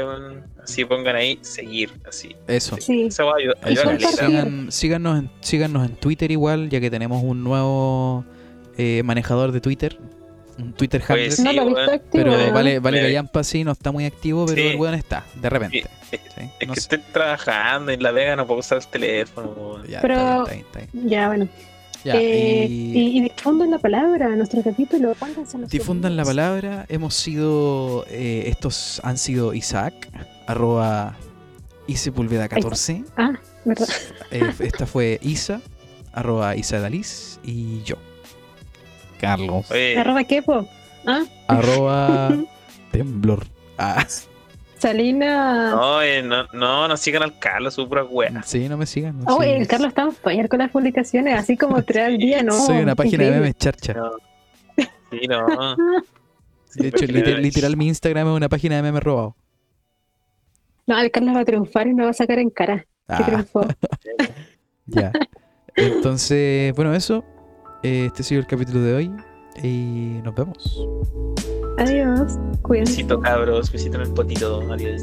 [0.64, 2.36] Así pongan ahí, seguir, así.
[2.48, 2.78] Eso.
[2.80, 3.04] Sí.
[3.08, 3.58] Esa va a ayudar.
[3.66, 8.24] Eso, sigan- síganos, en, síganos en Twitter igual, ya que tenemos un nuevo
[8.78, 10.00] eh, manejador de Twitter.
[10.58, 11.26] Un Twitter handle.
[11.26, 12.10] Pues Sí, no lo he visto weón, activo.
[12.12, 14.68] pero vale, vale Me- Gallampa sí no está muy activo, pero Sí.
[14.68, 15.80] el weón está, de repente.
[15.80, 16.20] Es, ¿sí?
[16.60, 16.96] es No que sé.
[16.96, 19.84] estoy trabajando en La Vega, no puedo usar el teléfono.
[19.86, 21.10] Ya, Pero- está bien, está bien, está bien.
[21.10, 21.48] Ya, bueno.
[22.04, 25.16] Ya, Eh, y y, difundan la palabra, nuestro capítulo.
[25.72, 26.86] Difundan la palabra.
[26.90, 30.10] Hemos sido, eh, estos han sido Isaac,
[30.46, 31.16] arroba
[31.88, 33.06] Isepulveda14.
[33.18, 33.34] Ah,
[33.66, 33.88] verdad.
[34.32, 35.62] Eh, esta fue Isa,
[36.12, 37.96] arroba Isa Dalis, y yo,
[39.28, 40.68] Carlos, Oye, Arroba Kepo.
[41.06, 42.30] Ah, arroba
[42.92, 43.46] Temblor.
[43.78, 44.06] Ah,
[44.78, 45.72] Salina.
[45.72, 48.44] no, eh, no, no, no sigan al Carlos, su pura wea.
[48.44, 49.20] sí, no me sigan.
[49.20, 52.44] no, Oh, el Carlos está en fire con las publicaciones, así como tres al día,
[52.44, 52.52] ¿no?
[52.52, 53.94] Soy una página de memes charcha.
[53.94, 54.12] No.
[55.10, 55.46] Sí, no.
[56.76, 59.36] De hecho, liter- literal, mi Instagram es una página de memes robados.
[60.86, 62.80] No, el Carlos va a triunfar y nos va a sacar en cara.
[63.08, 63.66] Que Ah, triunfó.
[64.88, 65.12] ya.
[65.76, 67.24] Entonces, bueno, eso.
[67.84, 69.12] Este ha sido el capítulo de hoy.
[69.62, 70.88] Y nos vemos.
[71.78, 72.40] Adiós.
[72.62, 72.94] Cuídense.
[72.94, 75.02] Besito cabros, besito en el potito, adiós.